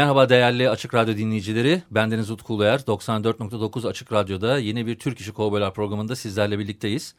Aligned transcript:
Merhaba 0.00 0.28
değerli 0.28 0.70
Açık 0.70 0.94
Radyo 0.94 1.16
dinleyicileri. 1.16 1.82
Bendeniz 1.90 2.30
Utku 2.30 2.54
Uluer. 2.54 2.78
94.9 2.78 3.88
Açık 3.88 4.12
Radyo'da 4.12 4.58
yeni 4.58 4.86
bir 4.86 4.98
Türk 4.98 5.20
İşi 5.20 5.32
Kovboylar 5.32 5.74
programında 5.74 6.16
sizlerle 6.16 6.58
birlikteyiz. 6.58 7.14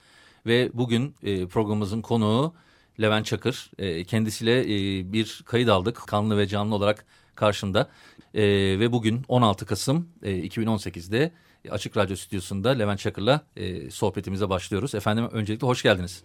Ve 0.46 0.70
bugün 0.74 1.16
e, 1.24 1.48
programımızın 1.48 2.02
konuğu 2.02 2.54
Levent 3.02 3.26
Çakır. 3.26 3.72
E, 3.78 4.04
kendisiyle 4.04 4.62
e, 4.62 4.68
bir 5.14 5.42
kayıt 5.46 5.70
aldık 5.70 6.08
kanlı 6.08 6.38
ve 6.38 6.48
canlı 6.48 6.76
olarak 6.76 7.06
karşında. 7.36 7.90
E, 8.34 8.44
ve 8.80 8.92
bugün 8.92 9.22
16 9.28 9.66
Kasım 9.66 10.10
e, 10.24 10.32
2018'de 10.32 11.32
Açık 11.70 11.98
Radyo 11.98 12.16
Stüdyosu'nda 12.16 12.70
Levent 12.70 13.00
Çakır'la 13.00 13.42
e, 13.58 13.92
sohbetimize 13.92 14.50
başlıyoruz. 14.50 14.96
Efendim 14.96 15.30
öncelikle 15.32 15.68
hoş 15.68 15.84
geldiniz. 15.84 16.24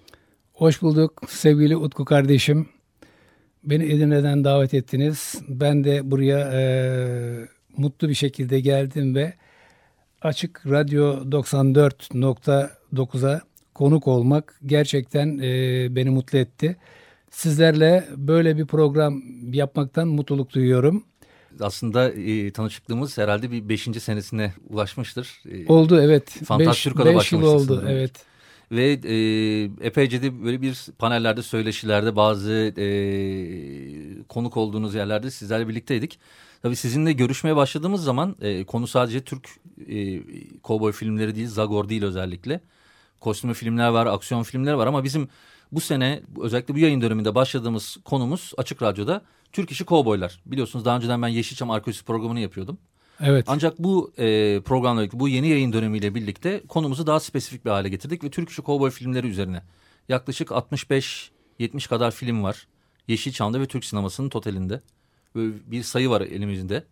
Hoş 0.52 0.82
bulduk 0.82 1.22
sevgili 1.28 1.76
Utku 1.76 2.04
kardeşim. 2.04 2.75
Beni 3.66 3.84
Edirne'den 3.84 4.44
davet 4.44 4.74
ettiniz. 4.74 5.34
Ben 5.48 5.84
de 5.84 6.10
buraya 6.10 6.52
e, 6.52 6.60
mutlu 7.76 8.08
bir 8.08 8.14
şekilde 8.14 8.60
geldim 8.60 9.14
ve 9.14 9.34
Açık 10.22 10.62
Radyo 10.66 11.30
94.9'a 11.30 13.40
konuk 13.74 14.08
olmak 14.08 14.60
gerçekten 14.66 15.38
e, 15.38 15.86
beni 15.96 16.10
mutlu 16.10 16.38
etti. 16.38 16.76
Sizlerle 17.30 18.04
böyle 18.16 18.56
bir 18.56 18.66
program 18.66 19.22
yapmaktan 19.52 20.08
mutluluk 20.08 20.52
duyuyorum. 20.52 21.04
Aslında 21.60 22.10
e, 22.10 22.50
tanışıklığımız 22.50 23.18
herhalde 23.18 23.50
bir 23.50 23.68
beşinci 23.68 24.00
senesine 24.00 24.52
ulaşmıştır. 24.68 25.42
E, 25.50 25.72
oldu 25.72 26.00
evet. 26.00 26.30
Fantastika'da 26.44 27.06
beş, 27.06 27.16
beş 27.16 27.32
yıl 27.32 27.42
oldu 27.42 27.74
sanırım. 27.74 27.88
evet. 27.88 28.12
Ve 28.70 28.92
e, 28.92 29.14
epeyce 29.86 30.22
de 30.22 30.44
böyle 30.44 30.62
bir 30.62 30.86
panellerde, 30.98 31.42
söyleşilerde 31.42 32.16
bazı 32.16 32.52
e, 32.78 34.22
konuk 34.28 34.56
olduğunuz 34.56 34.94
yerlerde 34.94 35.30
sizlerle 35.30 35.68
birlikteydik. 35.68 36.18
Tabii 36.62 36.76
sizinle 36.76 37.12
görüşmeye 37.12 37.56
başladığımız 37.56 38.04
zaman 38.04 38.36
e, 38.40 38.64
konu 38.64 38.86
sadece 38.86 39.20
Türk 39.20 39.48
e, 39.88 40.22
kovboy 40.62 40.92
filmleri 40.92 41.34
değil, 41.34 41.48
Zagor 41.48 41.88
değil 41.88 42.02
özellikle. 42.02 42.60
Kostümü 43.20 43.54
filmler 43.54 43.88
var, 43.88 44.06
aksiyon 44.06 44.42
filmler 44.42 44.72
var 44.72 44.86
ama 44.86 45.04
bizim 45.04 45.28
bu 45.72 45.80
sene 45.80 46.22
özellikle 46.40 46.74
bu 46.74 46.78
yayın 46.78 47.00
döneminde 47.00 47.34
başladığımız 47.34 47.96
konumuz 48.04 48.52
Açık 48.56 48.82
Radyo'da 48.82 49.22
Türk 49.52 49.70
işi 49.70 49.84
kovboylar. 49.84 50.40
Biliyorsunuz 50.46 50.84
daha 50.84 50.96
önceden 50.96 51.22
ben 51.22 51.28
Yeşilçam 51.28 51.70
Arkeolojisi 51.70 52.04
programını 52.04 52.40
yapıyordum. 52.40 52.78
Evet. 53.20 53.44
Ancak 53.48 53.78
bu 53.78 54.12
e, 54.18 54.60
programla 54.60 55.08
bu 55.12 55.28
yeni 55.28 55.48
yayın 55.48 55.72
dönemiyle 55.72 56.14
birlikte 56.14 56.62
konumuzu 56.68 57.06
daha 57.06 57.20
spesifik 57.20 57.64
bir 57.64 57.70
hale 57.70 57.88
getirdik 57.88 58.24
ve 58.24 58.30
Türk 58.30 58.48
işi 58.48 58.62
kovboy 58.62 58.90
filmleri 58.90 59.26
üzerine 59.26 59.62
yaklaşık 60.08 60.48
65-70 60.48 61.88
kadar 61.88 62.10
film 62.10 62.42
var. 62.42 62.66
Yeşilçam'da 63.08 63.60
ve 63.60 63.66
Türk 63.66 63.84
sinemasının 63.84 64.28
totalinde. 64.28 64.80
Böyle 65.34 65.54
bir 65.66 65.82
sayı 65.82 66.10
var 66.10 66.20
elimizde. 66.20 66.84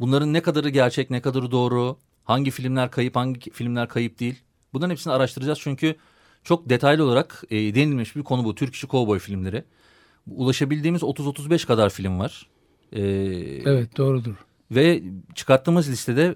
Bunların 0.00 0.32
ne 0.32 0.42
kadarı 0.42 0.68
gerçek, 0.68 1.10
ne 1.10 1.20
kadarı 1.20 1.50
doğru, 1.50 1.98
hangi 2.24 2.50
filmler 2.50 2.90
kayıp, 2.90 3.16
hangi 3.16 3.50
filmler 3.50 3.88
kayıp 3.88 4.20
değil. 4.20 4.42
Bunların 4.72 4.90
hepsini 4.90 5.12
araştıracağız 5.12 5.58
çünkü 5.62 5.96
çok 6.44 6.68
detaylı 6.68 7.04
olarak 7.04 7.44
e, 7.50 7.74
denilmiş 7.74 8.16
bir 8.16 8.22
konu 8.22 8.44
bu. 8.44 8.54
Türk 8.54 8.74
işi 8.74 8.86
kovboy 8.86 9.18
filmleri. 9.18 9.64
Ulaşabildiğimiz 10.26 11.02
30-35 11.02 11.66
kadar 11.66 11.90
film 11.90 12.18
var. 12.18 12.46
Ee, 12.92 13.00
evet 13.64 13.96
doğrudur. 13.96 14.34
Ve 14.74 15.02
çıkarttığımız 15.34 15.90
listede 15.90 16.34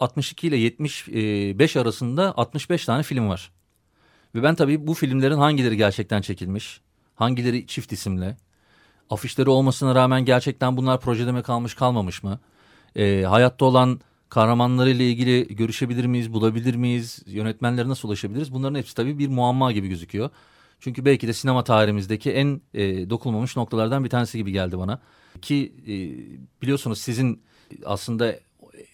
62 0.00 0.46
ile 0.46 0.56
75 0.56 1.76
arasında 1.76 2.38
65 2.38 2.84
tane 2.84 3.02
film 3.02 3.28
var. 3.28 3.52
Ve 4.34 4.42
ben 4.42 4.54
tabii 4.54 4.86
bu 4.86 4.94
filmlerin 4.94 5.36
hangileri 5.36 5.76
gerçekten 5.76 6.20
çekilmiş, 6.20 6.80
hangileri 7.14 7.66
çift 7.66 7.92
isimle, 7.92 8.36
afişleri 9.10 9.50
olmasına 9.50 9.94
rağmen 9.94 10.24
gerçekten 10.24 10.76
bunlar 10.76 11.00
projede 11.00 11.32
mi 11.32 11.42
kalmış 11.42 11.74
kalmamış 11.74 12.22
mı? 12.22 12.40
E, 12.96 13.22
hayatta 13.22 13.64
olan 13.64 14.00
kahramanlarıyla 14.28 15.04
ilgili 15.04 15.56
görüşebilir 15.56 16.04
miyiz, 16.04 16.32
bulabilir 16.32 16.74
miyiz, 16.74 17.22
yönetmenlere 17.26 17.88
nasıl 17.88 18.08
ulaşabiliriz? 18.08 18.52
Bunların 18.52 18.78
hepsi 18.78 18.94
tabii 18.94 19.18
bir 19.18 19.28
muamma 19.28 19.72
gibi 19.72 19.88
gözüküyor. 19.88 20.30
Çünkü 20.80 21.04
belki 21.04 21.28
de 21.28 21.32
sinema 21.32 21.64
tarihimizdeki 21.64 22.32
en 22.32 22.60
e, 22.74 23.10
dokunmamış 23.10 23.56
noktalardan 23.56 24.04
bir 24.04 24.10
tanesi 24.10 24.38
gibi 24.38 24.52
geldi 24.52 24.78
bana. 24.78 25.00
Ki 25.42 25.74
e, 25.82 25.92
biliyorsunuz 26.62 27.00
sizin 27.00 27.42
aslında 27.84 28.34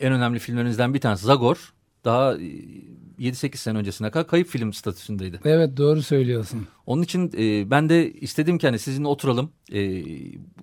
en 0.01 0.13
önemli 0.13 0.39
filmlerinizden 0.39 0.95
bir 0.95 1.01
tanesi 1.01 1.27
Zagor. 1.27 1.73
Daha 2.05 2.35
7-8 2.35 3.55
e, 3.55 3.57
sene 3.57 3.79
öncesine 3.79 4.11
kadar 4.11 4.27
kayıp 4.27 4.49
film 4.49 4.73
statüsündeydi. 4.73 5.41
Evet 5.45 5.77
doğru 5.77 6.03
söylüyorsun. 6.03 6.67
Onun 6.87 7.03
için 7.03 7.33
e, 7.39 7.71
ben 7.71 7.89
de 7.89 8.13
istedim 8.13 8.59
ki 8.59 8.67
hani 8.67 8.79
sizinle 8.79 9.09
oturalım. 9.09 9.53
E, 9.73 10.05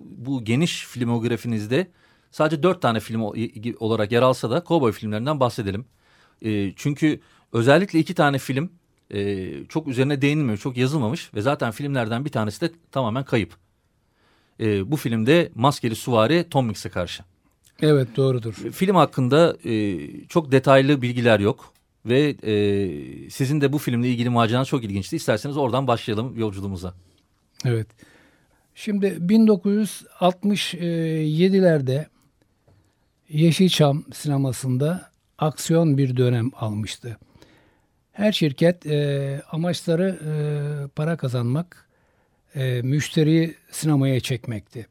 bu 0.00 0.44
geniş 0.44 0.86
filmografinizde 0.86 1.86
sadece 2.30 2.62
4 2.62 2.82
tane 2.82 3.00
film 3.00 3.22
olarak 3.80 4.12
yer 4.12 4.22
alsa 4.22 4.50
da 4.50 4.64
kovboy 4.64 4.92
filmlerinden 4.92 5.40
bahsedelim. 5.40 5.84
E, 6.42 6.72
çünkü 6.76 7.20
özellikle 7.52 7.98
iki 7.98 8.14
tane 8.14 8.38
film 8.38 8.70
e, 9.10 9.50
çok 9.64 9.88
üzerine 9.88 10.22
değinilmiyor, 10.22 10.58
çok 10.58 10.76
yazılmamış 10.76 11.34
ve 11.34 11.42
zaten 11.42 11.70
filmlerden 11.70 12.24
bir 12.24 12.30
tanesi 12.30 12.60
de 12.60 12.72
tamamen 12.92 13.24
kayıp. 13.24 13.56
E, 14.60 14.90
bu 14.90 14.96
filmde 14.96 15.50
maskeli 15.54 15.96
suvari 15.96 16.46
Tom 16.50 16.66
Mix'e 16.66 16.88
karşı. 16.88 17.22
Evet 17.82 18.08
doğrudur. 18.16 18.54
Film 18.54 18.96
hakkında 18.96 19.56
e, 19.64 19.98
çok 20.28 20.52
detaylı 20.52 21.02
bilgiler 21.02 21.40
yok 21.40 21.72
ve 22.06 22.34
e, 22.42 22.50
sizin 23.30 23.60
de 23.60 23.72
bu 23.72 23.78
filmle 23.78 24.08
ilgili 24.08 24.28
maceranız 24.28 24.68
çok 24.68 24.84
ilginçti. 24.84 25.16
İsterseniz 25.16 25.56
oradan 25.56 25.86
başlayalım 25.86 26.38
yolculuğumuza. 26.38 26.94
Evet. 27.64 27.86
Şimdi 28.74 29.06
1967'lerde 29.06 32.06
Yeşilçam 33.28 34.04
sinemasında 34.12 35.10
aksiyon 35.38 35.98
bir 35.98 36.16
dönem 36.16 36.50
almıştı. 36.54 37.18
Her 38.12 38.32
şirket 38.32 38.86
e, 38.86 39.42
amaçları 39.50 40.18
e, 40.24 40.32
para 40.88 41.16
kazanmak, 41.16 41.88
e, 42.54 42.82
müşteriyi 42.82 43.54
sinemaya 43.70 44.20
çekmekti. 44.20 44.86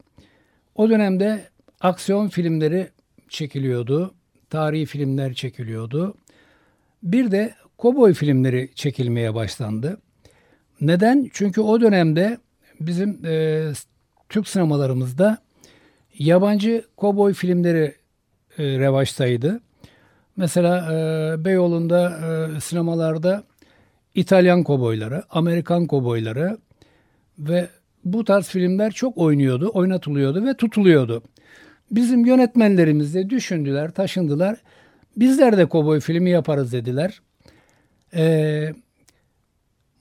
O 0.75 0.89
dönemde 0.89 1.49
aksiyon 1.81 2.27
filmleri 2.27 2.89
çekiliyordu, 3.29 4.13
tarihi 4.49 4.85
filmler 4.85 5.33
çekiliyordu. 5.33 6.15
Bir 7.03 7.31
de 7.31 7.53
kovboy 7.77 8.13
filmleri 8.13 8.69
çekilmeye 8.75 9.35
başlandı. 9.35 9.97
Neden? 10.81 11.29
Çünkü 11.33 11.61
o 11.61 11.81
dönemde 11.81 12.37
bizim 12.79 13.25
e, 13.25 13.65
Türk 14.29 14.47
sinemalarımızda 14.47 15.37
yabancı 16.19 16.85
kovboy 16.97 17.33
filmleri 17.33 17.95
e, 18.57 18.63
revaçtaydı. 18.63 19.59
Mesela 20.37 20.93
e, 20.93 21.45
Beyoğlu'nda 21.45 22.09
e, 22.09 22.59
sinemalarda 22.59 23.43
İtalyan 24.15 24.63
koboyları, 24.63 25.23
Amerikan 25.29 25.87
koboyları 25.87 26.57
ve 27.39 27.67
bu 28.05 28.23
tarz 28.23 28.47
filmler 28.47 28.91
çok 28.91 29.17
oynuyordu, 29.17 29.71
oynatılıyordu 29.73 30.45
ve 30.45 30.53
tutuluyordu. 30.53 31.23
Bizim 31.91 32.25
yönetmenlerimiz 32.25 33.13
de 33.15 33.29
düşündüler, 33.29 33.91
taşındılar. 33.91 34.61
Bizler 35.17 35.57
de 35.57 35.65
koboy 35.65 35.99
filmi 35.99 36.29
yaparız 36.29 36.73
dediler. 36.73 37.21
E, 38.13 38.73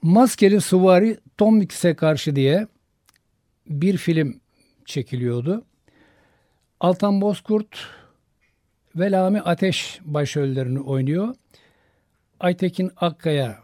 Maskeli 0.02 0.60
Suvari 0.60 1.18
Tom 1.38 1.56
Mix'e 1.56 1.94
karşı 1.94 2.36
diye 2.36 2.66
bir 3.66 3.96
film 3.96 4.40
çekiliyordu. 4.84 5.64
Altan 6.80 7.20
Bozkurt 7.20 7.88
ve 8.96 9.10
Lami 9.10 9.40
Ateş 9.40 10.00
başrollerini 10.04 10.80
oynuyor. 10.80 11.34
Aytekin 12.40 12.90
Akkaya 12.96 13.58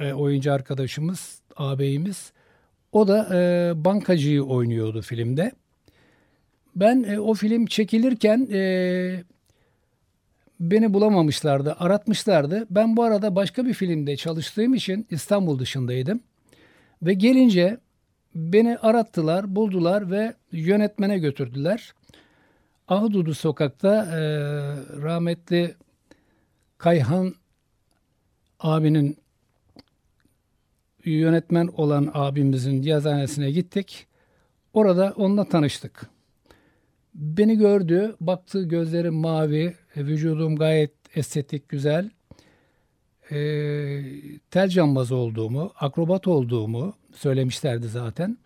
e, 0.00 0.12
oyuncu 0.12 0.52
arkadaşımız, 0.52 1.38
ağabeyimiz. 1.56 2.32
O 2.92 3.08
da 3.08 3.28
e, 3.32 3.72
bankacıyı 3.84 4.44
oynuyordu 4.44 5.02
filmde. 5.02 5.52
Ben 6.76 7.02
e, 7.02 7.20
o 7.20 7.34
film 7.34 7.66
çekilirken 7.66 8.48
e, 8.52 9.24
beni 10.60 10.94
bulamamışlardı, 10.94 11.76
aratmışlardı. 11.78 12.66
Ben 12.70 12.96
bu 12.96 13.02
arada 13.02 13.36
başka 13.36 13.66
bir 13.66 13.74
filmde 13.74 14.16
çalıştığım 14.16 14.74
için 14.74 15.06
İstanbul 15.10 15.58
dışındaydım. 15.58 16.20
Ve 17.02 17.14
gelince 17.14 17.78
beni 18.34 18.78
arattılar, 18.78 19.56
buldular 19.56 20.10
ve 20.10 20.34
yönetmene 20.52 21.18
götürdüler. 21.18 21.94
Ahududu 22.88 23.34
sokakta 23.34 24.04
e, 24.04 24.18
rahmetli 25.02 25.74
Kayhan 26.78 27.34
abinin 28.60 29.16
yönetmen 31.04 31.66
olan 31.66 32.10
abimizin 32.14 32.82
yazıhanesine 32.82 33.50
gittik. 33.50 34.06
Orada 34.72 35.12
onunla 35.16 35.48
tanıştık. 35.48 36.13
Beni 37.14 37.58
gördü, 37.58 38.16
baktı 38.20 38.62
gözlerim 38.62 39.14
mavi, 39.14 39.74
vücudum 39.96 40.56
gayet 40.56 40.90
estetik, 41.14 41.68
güzel. 41.68 42.10
E, 43.30 43.38
tel 44.50 44.68
cambaz 44.68 45.12
olduğumu, 45.12 45.72
akrobat 45.80 46.26
olduğumu 46.26 46.94
söylemişlerdi 47.14 47.88
zaten. 47.88 48.38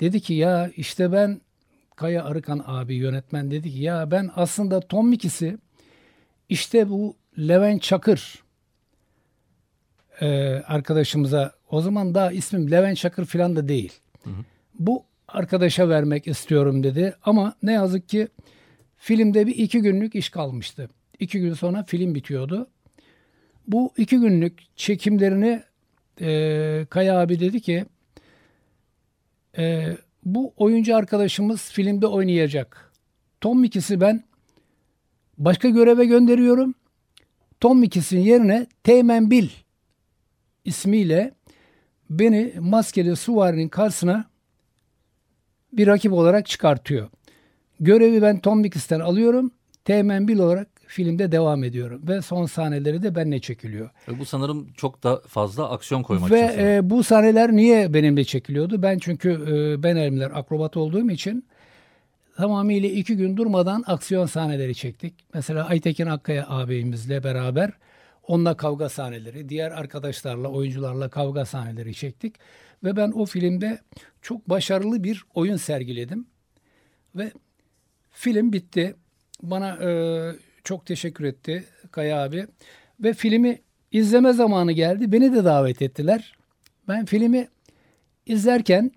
Dedi 0.00 0.20
ki 0.20 0.34
ya 0.34 0.70
işte 0.76 1.12
ben 1.12 1.40
Kaya 1.96 2.24
Arıkan 2.24 2.62
abi 2.66 2.94
yönetmen 2.94 3.50
dedi 3.50 3.72
ki 3.72 3.78
ya 3.78 4.10
ben 4.10 4.30
aslında 4.36 4.80
Tom 4.80 5.08
Mikis'i 5.08 5.58
işte 6.48 6.90
bu 6.90 7.16
Levent 7.38 7.82
Çakır 7.82 8.42
e, 10.20 10.26
arkadaşımıza 10.66 11.52
o 11.70 11.80
zaman 11.80 12.14
daha 12.14 12.32
ismim 12.32 12.70
Levent 12.70 12.96
Çakır 12.96 13.24
falan 13.24 13.56
da 13.56 13.68
değil. 13.68 13.92
Hı 14.24 14.30
hı. 14.30 14.44
Bu 14.78 15.04
arkadaşa 15.32 15.88
vermek 15.88 16.26
istiyorum 16.26 16.82
dedi 16.82 17.14
ama 17.22 17.54
ne 17.62 17.72
yazık 17.72 18.08
ki 18.08 18.28
filmde 18.96 19.46
bir 19.46 19.56
iki 19.56 19.80
günlük 19.80 20.14
iş 20.14 20.28
kalmıştı. 20.28 20.90
İki 21.18 21.40
gün 21.40 21.54
sonra 21.54 21.82
film 21.82 22.14
bitiyordu. 22.14 22.66
Bu 23.68 23.92
iki 23.96 24.16
günlük 24.16 24.76
çekimlerini 24.76 25.62
e, 26.20 26.86
Kaya 26.90 27.20
abi 27.20 27.40
dedi 27.40 27.60
ki 27.60 27.84
e, 29.58 29.96
bu 30.24 30.52
oyuncu 30.56 30.96
arkadaşımız 30.96 31.70
filmde 31.70 32.06
oynayacak. 32.06 32.92
Tom 33.40 33.60
Mikis'i 33.60 34.00
ben 34.00 34.24
başka 35.38 35.68
göreve 35.68 36.04
gönderiyorum. 36.04 36.74
Tom 37.60 37.78
Mikis'in 37.78 38.20
yerine 38.20 38.66
Teğmen 38.84 39.30
Bill 39.30 39.48
ismiyle 40.64 41.34
beni 42.10 42.52
maskeli 42.60 43.16
suvarinin 43.16 43.68
karşısına 43.68 44.29
bir 45.72 45.86
rakip 45.86 46.12
olarak 46.12 46.46
çıkartıyor. 46.46 47.08
Görevi 47.80 48.22
ben 48.22 48.40
Tom 48.40 48.60
Mikis'ten 48.60 49.00
alıyorum. 49.00 49.50
Teğmen 49.84 50.28
Bill 50.28 50.38
olarak 50.38 50.68
filmde 50.86 51.32
devam 51.32 51.64
ediyorum. 51.64 52.02
Ve 52.08 52.22
son 52.22 52.46
sahneleri 52.46 53.02
de 53.02 53.14
benimle 53.14 53.40
çekiliyor. 53.40 53.90
Ve 54.08 54.18
bu 54.18 54.24
sanırım 54.24 54.68
çok 54.76 55.02
da 55.02 55.22
fazla 55.26 55.70
aksiyon 55.70 56.02
koymak 56.02 56.30
Ve 56.30 56.46
için. 56.46 56.58
Ve 56.58 56.76
e, 56.76 56.90
bu 56.90 57.04
sahneler 57.04 57.52
niye 57.52 57.94
benimle 57.94 58.24
çekiliyordu? 58.24 58.82
Ben 58.82 58.98
çünkü 58.98 59.30
e, 59.30 59.82
ben 59.82 59.96
elimler 59.96 60.30
akrobat 60.34 60.76
olduğum 60.76 61.10
için 61.10 61.44
tamamıyla 62.36 62.88
iki 62.88 63.16
gün 63.16 63.36
durmadan 63.36 63.84
aksiyon 63.86 64.26
sahneleri 64.26 64.74
çektik. 64.74 65.14
Mesela 65.34 65.66
Aytekin 65.68 66.06
Akkaya 66.06 66.46
ağabeyimizle 66.46 67.24
beraber 67.24 67.70
onunla 68.28 68.56
kavga 68.56 68.88
sahneleri, 68.88 69.48
diğer 69.48 69.70
arkadaşlarla, 69.70 70.48
oyuncularla 70.48 71.08
kavga 71.08 71.44
sahneleri 71.44 71.94
çektik. 71.94 72.34
Ve 72.84 72.96
ben 72.96 73.10
o 73.10 73.26
filmde 73.26 73.80
çok 74.22 74.48
başarılı 74.48 75.04
bir 75.04 75.24
oyun 75.34 75.56
sergiledim. 75.56 76.26
Ve 77.14 77.32
film 78.10 78.52
bitti. 78.52 78.96
Bana 79.42 79.76
e, 79.76 79.90
çok 80.64 80.86
teşekkür 80.86 81.24
etti 81.24 81.64
Kaya 81.90 82.22
abi. 82.22 82.46
Ve 83.00 83.12
filmi 83.14 83.60
izleme 83.92 84.32
zamanı 84.32 84.72
geldi. 84.72 85.12
Beni 85.12 85.32
de 85.32 85.44
davet 85.44 85.82
ettiler. 85.82 86.36
Ben 86.88 87.04
filmi 87.04 87.48
izlerken 88.26 88.90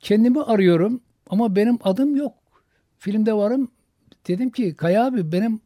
kendimi 0.00 0.42
arıyorum 0.42 1.00
ama 1.30 1.56
benim 1.56 1.78
adım 1.82 2.16
yok. 2.16 2.34
Filmde 2.98 3.32
varım. 3.32 3.70
Dedim 4.28 4.50
ki 4.50 4.76
Kaya 4.76 5.06
abi 5.06 5.32
benim 5.32 5.60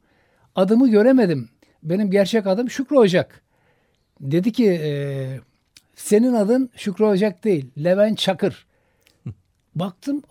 adımı 0.55 0.89
göremedim. 0.89 1.49
Benim 1.83 2.11
gerçek 2.11 2.47
adım 2.47 2.71
Şükrü 2.71 2.97
Ocak. 2.97 3.43
Dedi 4.21 4.53
ki 4.53 4.81
e, 4.83 5.41
senin 5.99 6.35
adın 6.35 6.71
Şükrü 6.77 7.05
Ocak 7.05 7.45
değil. 7.45 7.71
Levent 7.85 8.19
Çakır. 8.19 8.67
Baktım 9.75 10.23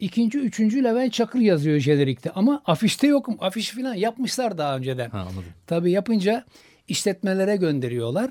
ikinci, 0.00 0.38
üçüncü 0.38 0.84
Levent 0.84 1.12
Çakır 1.12 1.40
yazıyor 1.40 1.78
jenerikte 1.78 2.30
ama 2.30 2.62
afişte 2.66 3.06
yokum. 3.06 3.36
Afiş 3.40 3.70
falan 3.70 3.94
yapmışlar 3.94 4.58
daha 4.58 4.76
önceden. 4.76 5.10
Ha, 5.10 5.18
anladım. 5.18 5.44
Tabii 5.66 5.90
yapınca 5.90 6.44
işletmelere 6.88 7.56
gönderiyorlar. 7.56 8.30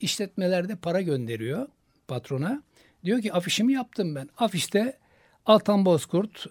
İşletmelerde 0.00 0.76
para 0.76 1.00
gönderiyor 1.00 1.68
patrona. 2.08 2.62
Diyor 3.04 3.22
ki 3.22 3.32
afişimi 3.32 3.72
yaptım 3.72 4.14
ben. 4.14 4.28
Afişte 4.38 4.98
Altan 5.46 5.84
Bozkurt, 5.84 6.46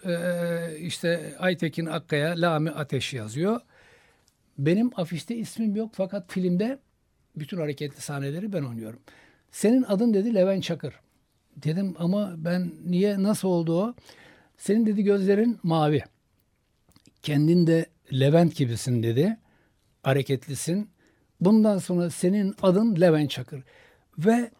işte 0.79 1.35
Aytekin 1.39 1.85
Akkaya, 1.85 2.41
Lami 2.41 2.71
Ateş 2.71 3.13
yazıyor. 3.13 3.61
Benim 4.57 4.91
afişte 4.95 5.35
ismim 5.35 5.75
yok 5.75 5.91
fakat 5.93 6.31
filmde 6.31 6.79
bütün 7.35 7.57
hareketli 7.57 8.01
sahneleri 8.01 8.53
ben 8.53 8.63
oynuyorum. 8.63 8.99
Senin 9.51 9.83
adın 9.83 10.13
dedi 10.13 10.35
Levent 10.35 10.63
Çakır. 10.63 10.93
Dedim 11.55 11.95
ama 11.99 12.33
ben 12.37 12.71
niye 12.85 13.23
nasıl 13.23 13.47
oldu 13.47 13.81
o? 13.81 13.93
Senin 14.57 14.85
dedi 14.85 15.03
gözlerin 15.03 15.59
mavi. 15.63 16.03
Kendin 17.23 17.67
de 17.67 17.85
Levent 18.13 18.55
gibisin 18.55 19.03
dedi. 19.03 19.37
Hareketlisin. 20.03 20.89
Bundan 21.41 21.77
sonra 21.77 22.09
senin 22.09 22.55
adın 22.61 23.01
Levent 23.01 23.31
Çakır. 23.31 23.63
Ve 24.17 24.51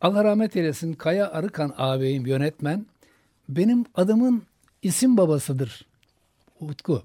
Allah 0.00 0.24
rahmet 0.24 0.56
eylesin 0.56 0.92
Kaya 0.92 1.30
Arıkan 1.30 1.74
ağabeyim 1.76 2.26
yönetmen 2.26 2.86
benim 3.48 3.84
adımın 3.94 4.42
isim 4.82 5.16
babasıdır. 5.16 5.86
Utku. 6.60 7.02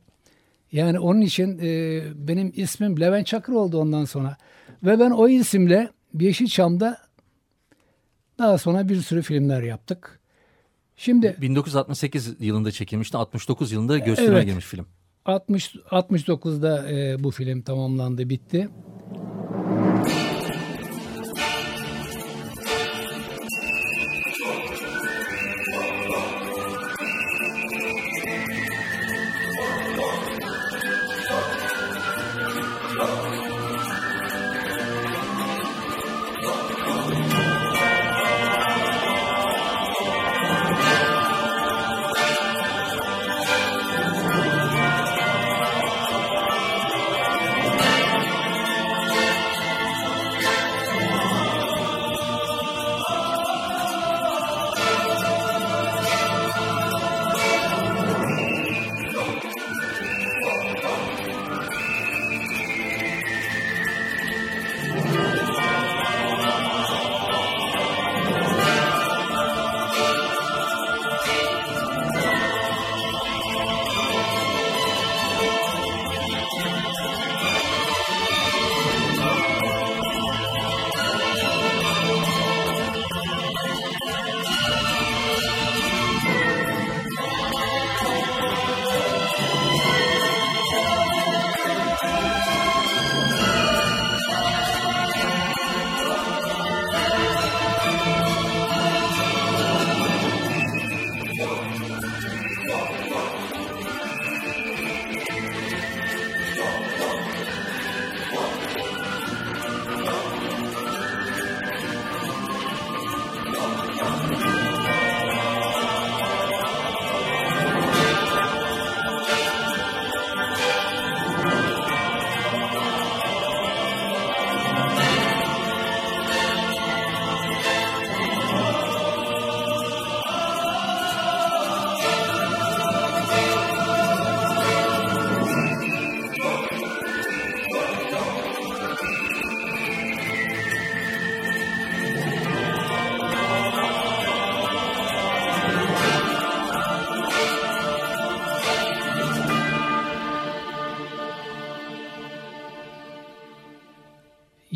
Yani 0.72 1.00
onun 1.00 1.22
için 1.22 1.60
e, 1.62 2.02
benim 2.28 2.52
ismim 2.56 3.00
Levent 3.00 3.28
Çakır 3.28 3.54
oldu 3.54 3.82
ondan 3.82 4.06
sonra. 4.06 4.38
Ve 4.84 5.00
ben 5.00 5.12
o 5.12 5.30
isimle 5.30 5.90
Yeşilçam'da 6.20 7.05
daha 8.40 8.58
sonra 8.58 8.90
bir 8.90 9.02
sürü 9.02 9.22
filmler 9.22 9.62
yaptık. 9.64 10.20
Şimdi 10.98 11.38
1968 11.42 12.36
yılında 12.40 12.72
çekilmişti. 12.72 13.18
69 13.18 13.72
yılında 13.72 13.98
gösterime 13.98 14.36
evet, 14.36 14.46
girmiş 14.46 14.66
film. 14.66 14.86
60 15.26 15.76
69'da 15.76 16.92
e, 16.92 17.24
bu 17.24 17.32
film 17.32 17.62
tamamlandı, 17.62 18.30
bitti. 18.30 18.70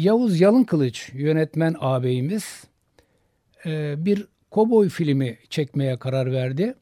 Yavuz 0.09 0.41
Yalınkılıç 0.41 1.11
yönetmen 1.13 1.75
ağabeyimiz 1.79 2.63
e, 3.65 3.95
bir 4.05 4.27
kovboy 4.51 4.89
filmi 4.89 5.37
çekmeye 5.49 5.97
karar 5.97 6.31
verdi. 6.31 6.75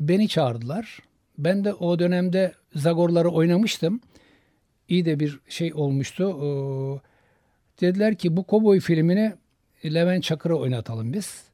Beni 0.00 0.28
çağırdılar. 0.28 0.98
Ben 1.38 1.64
de 1.64 1.74
o 1.74 1.98
dönemde 1.98 2.52
Zagorları 2.74 3.28
oynamıştım. 3.28 4.00
İyi 4.88 5.04
de 5.04 5.20
bir 5.20 5.40
şey 5.48 5.74
olmuştu. 5.74 6.24
Ee, 6.24 6.46
dediler 7.80 8.14
ki 8.14 8.36
bu 8.36 8.44
kovboy 8.44 8.80
filmini 8.80 9.32
Levent 9.84 10.24
Çakır'a 10.24 10.54
oynatalım 10.54 11.12
biz. 11.12 11.44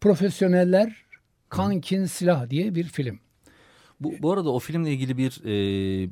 Profesyoneller 0.00 1.04
Kankin 1.48 2.04
Silah 2.04 2.50
diye 2.50 2.74
bir 2.74 2.84
film. 2.84 3.20
Bu, 4.00 4.12
bu 4.20 4.32
arada 4.32 4.50
o 4.50 4.58
filmle 4.58 4.92
ilgili 4.92 5.16
bir 5.16 5.40
e, 5.44 6.10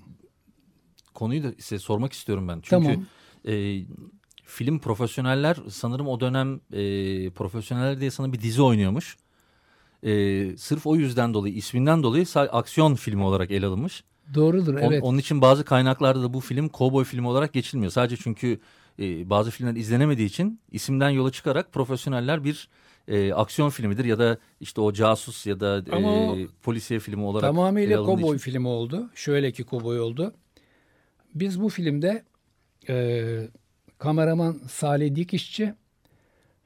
konuyu 1.15 1.43
da 1.43 1.53
size 1.59 1.79
sormak 1.79 2.13
istiyorum 2.13 2.49
ben. 2.49 2.55
Çünkü 2.55 2.69
Tamam. 2.71 3.07
E, 3.47 3.85
film 4.45 4.79
profesyoneller 4.79 5.57
sanırım 5.71 6.09
o 6.09 6.21
dönem 6.21 6.61
e, 6.73 7.31
profesyoneller 7.31 8.01
diye 8.01 8.11
sana 8.11 8.33
bir 8.33 8.41
dizi 8.41 8.63
oynuyormuş. 8.63 9.17
E, 10.03 10.57
sırf 10.57 10.87
o 10.87 10.97
yüzden 10.97 11.35
dolayı 11.35 11.55
isminden 11.55 12.03
dolayı 12.03 12.27
aksiyon 12.37 12.95
filmi 12.95 13.23
olarak 13.23 13.51
ele 13.51 13.67
alınmış. 13.67 14.05
Doğrudur 14.35 14.75
On- 14.75 14.79
evet. 14.79 15.03
onun 15.03 15.19
için 15.19 15.41
bazı 15.41 15.65
kaynaklarda 15.65 16.23
da 16.23 16.35
bu 16.35 16.41
film 16.41 16.69
kovboy 16.69 17.05
filmi 17.05 17.29
olarak 17.29 17.53
geçilmiyor. 17.53 17.93
Sadece 17.93 18.17
çünkü 18.17 18.61
e, 18.99 19.31
bazı 19.31 19.51
filmler 19.51 19.75
izlenemediği 19.77 20.29
için 20.29 20.61
isimden 20.73 21.11
yola 21.11 21.33
çıkarak 21.33 21.73
profesyoneller 21.73 22.45
bir 22.45 22.69
e, 23.09 23.33
aksiyon 23.33 23.71
filmidir 23.71 24.05
ya 24.05 24.19
da 24.19 24.39
işte 24.61 24.81
o 24.81 24.93
casus 24.93 25.47
ya 25.47 25.61
da 25.61 25.85
Ama 25.93 26.11
e, 26.37 26.47
polisiye 26.63 27.01
filmi 27.01 27.23
olarak 27.23 27.45
ele 27.45 27.57
Tamamıyla 27.57 28.05
kovboy 28.05 28.37
için. 28.37 28.51
filmi 28.51 28.69
oldu. 28.69 29.11
Şöyle 29.15 29.53
ki 29.53 29.65
kovboy 29.65 30.01
oldu. 30.01 30.35
Biz 31.35 31.61
bu 31.61 31.69
filmde 31.69 32.25
e, 32.89 33.49
kameraman 33.99 34.61
Salih 34.69 35.15
Dikişçi, 35.15 35.75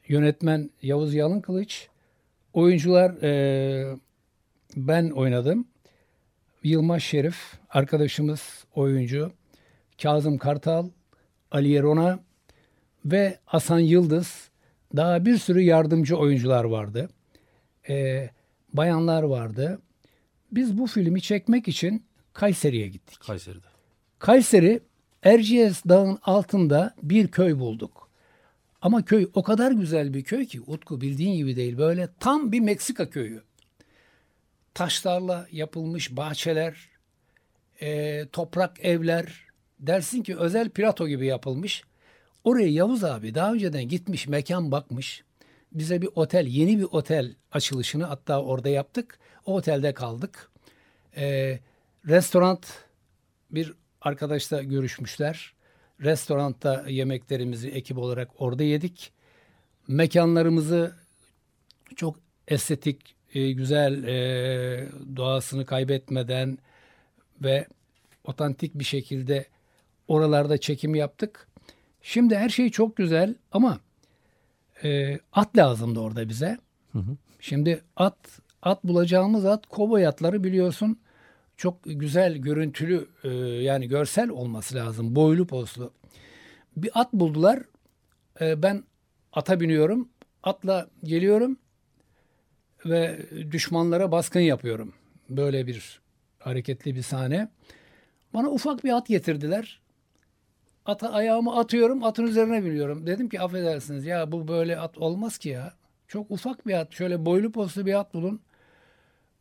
yönetmen 0.09 0.71
Yavuz 0.83 1.15
Yalınkılıç, 1.15 1.89
oyuncular 2.53 3.23
e, 3.23 3.97
ben 4.77 5.11
oynadım. 5.11 5.69
Yılmaz 6.63 7.03
Şerif, 7.03 7.59
arkadaşımız 7.71 8.65
oyuncu, 8.75 9.33
Kazım 10.03 10.39
Kartal, 10.39 10.89
Ali 11.51 11.69
Yerona 11.69 12.21
ve 13.05 13.39
Hasan 13.45 13.79
Yıldız. 13.79 14.51
Daha 14.97 15.25
bir 15.25 15.39
sürü 15.39 15.61
yardımcı 15.61 16.17
oyuncular 16.17 16.65
vardı. 16.65 17.09
E, 17.89 18.29
bayanlar 18.73 19.23
vardı. 19.23 19.83
Biz 20.53 20.79
bu 20.79 20.87
filmi 20.87 21.23
çekmek 21.23 21.69
için 21.69 22.05
Kayseri'ye 22.33 22.89
gittik. 22.89 23.21
Kayseri'de. 23.21 23.67
Kayseri 24.19 24.81
Erciyes 25.23 25.85
Dağı'nın 25.89 26.19
altında 26.23 26.95
bir 27.03 27.29
köy 27.29 27.59
bulduk. 27.59 28.11
Ama 28.83 29.05
köy 29.05 29.29
o 29.35 29.43
kadar 29.43 29.73
güzel 29.73 30.15
bir 30.15 30.25
köy 30.25 30.47
ki 30.47 30.61
Utku 30.61 31.01
bildiğin 31.01 31.37
gibi 31.37 31.57
değil. 31.57 31.79
Böyle 31.79 32.09
tam 32.21 32.53
bir 32.53 32.61
Meksika 32.61 33.11
köyü. 33.11 33.43
Taşlarla 34.75 35.47
yapılmış 35.53 36.17
bahçeler, 36.17 36.89
e, 37.81 38.27
toprak 38.33 38.85
evler. 38.85 39.45
Dersin 39.81 40.23
ki 40.23 40.37
özel 40.37 40.71
plato 40.71 41.09
gibi 41.09 41.27
yapılmış. 41.27 41.85
Oraya 42.45 42.69
Yavuz 42.69 43.05
abi 43.05 43.35
daha 43.35 43.53
önceden 43.53 43.89
gitmiş, 43.89 44.29
mekan 44.29 44.73
bakmış. 44.73 45.25
Bize 45.73 46.03
bir 46.03 46.09
otel, 46.15 46.47
yeni 46.47 46.79
bir 46.79 46.85
otel 46.91 47.35
açılışını 47.53 48.05
hatta 48.05 48.43
orada 48.43 48.69
yaptık. 48.69 49.19
O 49.47 49.55
otelde 49.55 49.95
kaldık. 49.95 50.51
E, 51.17 51.59
restoran 52.07 52.59
bir 53.51 53.75
arkadaşla 54.01 54.63
görüşmüşler. 54.63 55.55
Restoranda 56.01 56.85
yemeklerimizi 56.89 57.69
ekip 57.69 57.99
olarak 57.99 58.31
orada 58.39 58.63
yedik. 58.63 59.13
Mekanlarımızı 59.89 60.97
çok 61.97 62.17
estetik, 62.49 63.15
e, 63.35 63.53
güzel, 63.53 64.05
e, 64.05 64.89
doğasını 65.17 65.67
kaybetmeden 65.67 66.59
ve 67.43 67.67
otantik 68.25 68.75
bir 68.75 68.85
şekilde 68.85 69.47
oralarda 70.09 70.59
çekim 70.59 70.95
yaptık. 70.95 71.49
Şimdi 72.03 72.37
her 72.37 72.49
şey 72.49 72.71
çok 72.71 72.97
güzel 72.97 73.35
ama 73.53 73.81
e, 74.85 75.19
at 75.33 75.57
lazımdı 75.57 76.01
orada 76.01 76.29
bize. 76.29 76.59
Şimdi 77.41 77.83
at 77.97 78.41
at 78.63 78.85
bulacağımız 78.85 79.47
at 79.47 79.67
kovboy 79.67 80.07
atları 80.07 80.45
biliyorsun 80.45 81.01
çok 81.61 81.79
güzel 81.85 82.37
görüntülü 82.37 83.09
e, 83.25 83.29
yani 83.63 83.89
görsel 83.89 84.31
olması 84.31 84.75
lazım. 84.75 85.17
Boylu 85.17 85.47
poslu. 85.47 85.93
Bir 86.77 86.91
at 86.95 87.13
buldular. 87.13 87.63
E, 88.41 88.63
ben 88.63 88.85
ata 89.33 89.61
biniyorum. 89.61 90.09
Atla 90.43 90.89
geliyorum 91.05 91.59
ve 92.87 93.27
düşmanlara 93.51 94.13
baskın 94.13 94.41
yapıyorum. 94.41 94.93
Böyle 95.29 95.67
bir 95.67 96.01
hareketli 96.39 96.95
bir 96.95 97.03
sahne. 97.03 97.49
Bana 98.35 98.49
ufak 98.49 98.85
bir 98.85 98.97
at 98.97 99.07
getirdiler. 99.07 99.81
Ata 100.87 101.13
ayağımı 101.13 101.59
atıyorum, 101.59 102.05
atın 102.05 102.27
üzerine 102.27 102.65
biniyorum. 102.65 103.07
Dedim 103.07 103.29
ki 103.29 103.41
affedersiniz 103.41 104.07
ya 104.07 104.33
bu 104.33 104.49
böyle 104.49 104.79
at 104.79 104.99
olmaz 104.99 105.39
ki 105.39 105.49
ya. 105.49 105.75
Çok 106.09 106.31
ufak 106.31 106.67
bir 106.67 106.75
at, 106.75 106.93
şöyle 106.93 107.27
boylu 107.27 107.53
poslu 107.53 107.87
bir 107.87 108.01
at 108.01 108.15
bulun. 108.15 108.41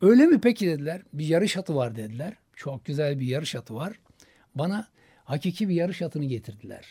Öyle 0.00 0.26
mi 0.26 0.40
peki 0.40 0.66
dediler. 0.66 1.02
Bir 1.12 1.26
yarış 1.26 1.56
atı 1.56 1.74
var 1.74 1.96
dediler. 1.96 2.34
Çok 2.56 2.84
güzel 2.84 3.20
bir 3.20 3.26
yarış 3.26 3.54
atı 3.54 3.74
var. 3.74 4.00
Bana 4.54 4.88
hakiki 5.24 5.68
bir 5.68 5.74
yarış 5.74 6.02
atını 6.02 6.24
getirdiler. 6.24 6.86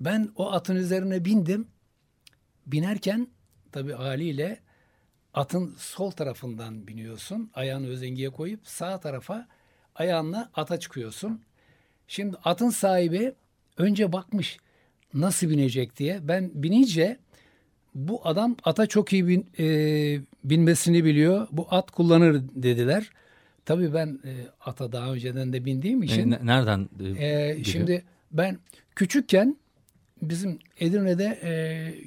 Ben 0.00 0.30
o 0.36 0.52
atın 0.52 0.76
üzerine 0.76 1.24
bindim. 1.24 1.68
Binerken 2.66 3.28
tabii 3.72 3.92
haliyle 3.92 4.60
atın 5.34 5.74
sol 5.78 6.10
tarafından 6.10 6.86
biniyorsun. 6.86 7.50
Ayağını 7.54 7.86
özengiye 7.86 8.30
koyup 8.30 8.68
sağ 8.68 9.00
tarafa 9.00 9.48
ayağınla 9.94 10.50
ata 10.54 10.80
çıkıyorsun. 10.80 11.42
Şimdi 12.08 12.36
atın 12.44 12.70
sahibi 12.70 13.34
önce 13.76 14.12
bakmış 14.12 14.58
nasıl 15.14 15.50
binecek 15.50 15.96
diye. 15.96 16.28
Ben 16.28 16.50
binince 16.54 17.18
bu 17.96 18.20
adam 18.28 18.56
ata 18.64 18.86
çok 18.86 19.12
iyi 19.12 19.28
bin, 19.28 19.46
e, 19.58 19.66
binmesini 20.44 21.04
biliyor. 21.04 21.48
Bu 21.52 21.66
at 21.70 21.90
kullanır 21.90 22.42
dediler. 22.54 23.10
Tabii 23.64 23.94
ben 23.94 24.06
e, 24.24 24.32
ata 24.60 24.92
daha 24.92 25.12
önceden 25.12 25.52
de 25.52 25.64
bindiğim 25.64 26.02
E, 26.02 26.06
için. 26.06 26.30
ne- 26.30 26.46
nereden 26.46 26.88
e, 27.00 27.04
geliyor? 27.04 27.64
şimdi 27.64 28.04
ben 28.32 28.58
küçükken 28.96 29.56
bizim 30.22 30.58
Edirne'de 30.80 31.24
e, 31.42 31.50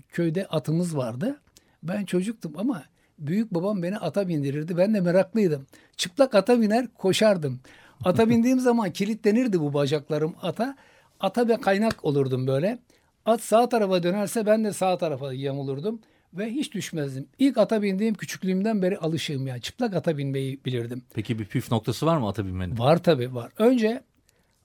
köyde 0.09 0.45
atımız 0.45 0.97
vardı. 0.97 1.39
Ben 1.83 2.05
çocuktum 2.05 2.53
ama 2.57 2.83
büyük 3.19 3.53
babam 3.53 3.83
beni 3.83 3.97
ata 3.97 4.27
bindirirdi. 4.27 4.77
Ben 4.77 4.93
de 4.93 5.01
meraklıydım. 5.01 5.65
Çıplak 5.97 6.35
ata 6.35 6.61
biner 6.61 6.87
koşardım. 6.97 7.59
Ata 8.05 8.29
bindiğim 8.29 8.59
zaman 8.59 8.91
kilitlenirdi 8.91 9.59
bu 9.59 9.73
bacaklarım 9.73 10.35
ata. 10.41 10.75
Ata 11.19 11.47
ve 11.47 11.57
kaynak 11.61 12.05
olurdum 12.05 12.47
böyle. 12.47 12.79
At 13.25 13.41
sağ 13.41 13.69
tarafa 13.69 14.03
dönerse 14.03 14.45
ben 14.45 14.63
de 14.63 14.73
sağ 14.73 14.97
tarafa 14.97 15.33
yamulurdum 15.33 16.01
ve 16.33 16.49
hiç 16.49 16.73
düşmezdim. 16.73 17.27
İlk 17.39 17.57
ata 17.57 17.81
bindiğim 17.81 18.13
küçüklüğümden 18.15 18.81
beri 18.81 18.97
alışığım 18.97 19.47
yani. 19.47 19.61
Çıplak 19.61 19.95
ata 19.95 20.17
binmeyi 20.17 20.59
bilirdim. 20.65 21.03
Peki 21.13 21.39
bir 21.39 21.45
püf 21.45 21.71
noktası 21.71 22.05
var 22.05 22.17
mı 22.17 22.27
ata 22.27 22.45
binmenin? 22.45 22.77
Var 22.77 23.03
tabii 23.03 23.35
var. 23.35 23.51
Önce 23.57 24.03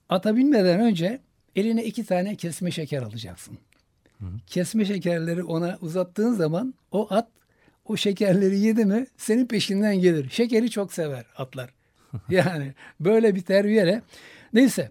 ata 0.09 0.37
binmeden 0.37 0.81
önce 0.81 1.21
eline 1.57 1.85
iki 1.85 2.05
tane 2.05 2.37
kesme 2.37 2.71
şeker 2.71 3.03
alacaksın. 3.03 3.59
Kesme 4.47 4.85
şekerleri 4.85 5.43
ona 5.43 5.79
uzattığın 5.81 6.33
zaman 6.33 6.75
o 6.93 7.07
at 7.11 7.29
o 7.85 7.97
şekerleri 7.97 8.59
yedi 8.59 8.85
mi 8.85 9.07
senin 9.17 9.47
peşinden 9.47 9.97
gelir. 9.97 10.31
Şekeri 10.31 10.71
çok 10.71 10.93
sever 10.93 11.25
atlar. 11.37 11.71
yani 12.29 12.75
böyle 13.01 13.35
bir 13.35 13.41
terbiyeyle. 13.43 14.03
Neyse 14.53 14.91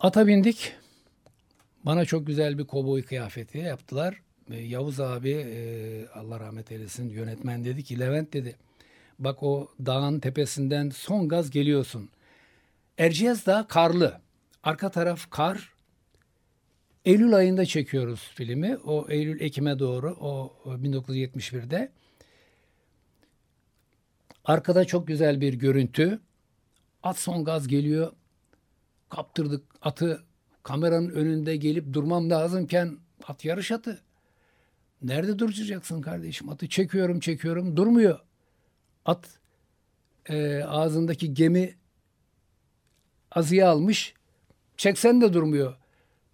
ata 0.00 0.26
bindik. 0.26 0.72
Bana 1.86 2.04
çok 2.04 2.26
güzel 2.26 2.58
bir 2.58 2.64
kovboy 2.64 3.02
kıyafeti 3.02 3.58
yaptılar. 3.58 4.22
E, 4.50 4.56
Yavuz 4.56 5.00
abi 5.00 5.30
e, 5.30 6.06
Allah 6.14 6.40
rahmet 6.40 6.72
eylesin 6.72 7.08
yönetmen 7.08 7.64
dedi 7.64 7.84
ki 7.84 8.00
Levent 8.00 8.32
dedi 8.32 8.56
bak 9.18 9.42
o 9.42 9.68
dağın 9.86 10.20
tepesinden 10.20 10.90
son 10.90 11.28
gaz 11.28 11.50
geliyorsun. 11.50 12.10
Erciyes 12.98 13.46
Dağı 13.46 13.68
karlı. 13.68 14.20
Arka 14.62 14.90
taraf 14.90 15.30
kar. 15.30 15.72
Eylül 17.04 17.34
ayında 17.34 17.66
çekiyoruz 17.66 18.30
filmi. 18.34 18.76
O 18.76 19.06
Eylül 19.08 19.40
Ekim'e 19.40 19.78
doğru 19.78 20.16
o 20.20 20.52
1971'de. 20.66 21.92
Arkada 24.44 24.84
çok 24.84 25.06
güzel 25.08 25.40
bir 25.40 25.54
görüntü. 25.54 26.20
At 27.02 27.18
son 27.18 27.44
gaz 27.44 27.68
geliyor. 27.68 28.12
Kaptırdık 29.08 29.64
atı 29.82 30.24
kameranın 30.62 31.10
önünde 31.10 31.56
gelip 31.56 31.92
durmam 31.92 32.30
lazımken 32.30 32.98
at 33.26 33.44
yarış 33.44 33.72
atı. 33.72 34.00
Nerede 35.02 35.38
duracaksın 35.38 36.02
kardeşim? 36.02 36.48
Atı 36.48 36.68
çekiyorum 36.68 37.20
çekiyorum 37.20 37.76
durmuyor. 37.76 38.18
At 39.04 39.38
e, 40.28 40.64
ağzındaki 40.64 41.34
gemi 41.34 41.74
azıya 43.30 43.70
almış. 43.70 44.14
Çeksen 44.76 45.20
de 45.20 45.32
durmuyor. 45.32 45.76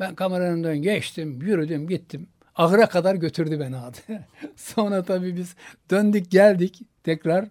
Ben 0.00 0.14
kameranın 0.14 0.52
önünden 0.52 0.78
geçtim, 0.78 1.42
yürüdüm, 1.42 1.88
gittim. 1.88 2.28
Ahıra 2.54 2.88
kadar 2.88 3.14
götürdü 3.14 3.60
beni 3.60 3.76
at. 3.76 4.02
Sonra 4.56 5.02
tabii 5.02 5.36
biz 5.36 5.54
döndük 5.90 6.30
geldik 6.30 6.80
tekrar. 7.04 7.48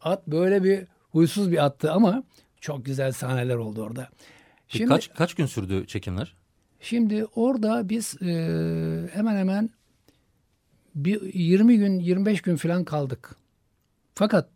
At 0.00 0.26
böyle 0.26 0.64
bir 0.64 0.86
huysuz 1.10 1.52
bir 1.52 1.64
attı 1.64 1.92
ama 1.92 2.22
çok 2.60 2.84
güzel 2.84 3.12
sahneler 3.12 3.56
oldu 3.56 3.82
orada. 3.82 4.08
Şimdi, 4.78 4.88
kaç, 4.88 5.14
kaç 5.14 5.34
gün 5.34 5.46
sürdü 5.46 5.86
çekimler? 5.86 6.34
Şimdi 6.80 7.24
orada 7.24 7.88
biz 7.88 8.22
e, 8.22 8.28
hemen 9.12 9.36
hemen 9.36 9.70
bir 10.94 11.34
20 11.34 11.78
gün 11.78 11.98
25 11.98 12.42
gün 12.42 12.56
falan 12.56 12.84
kaldık. 12.84 13.36
Fakat 14.14 14.48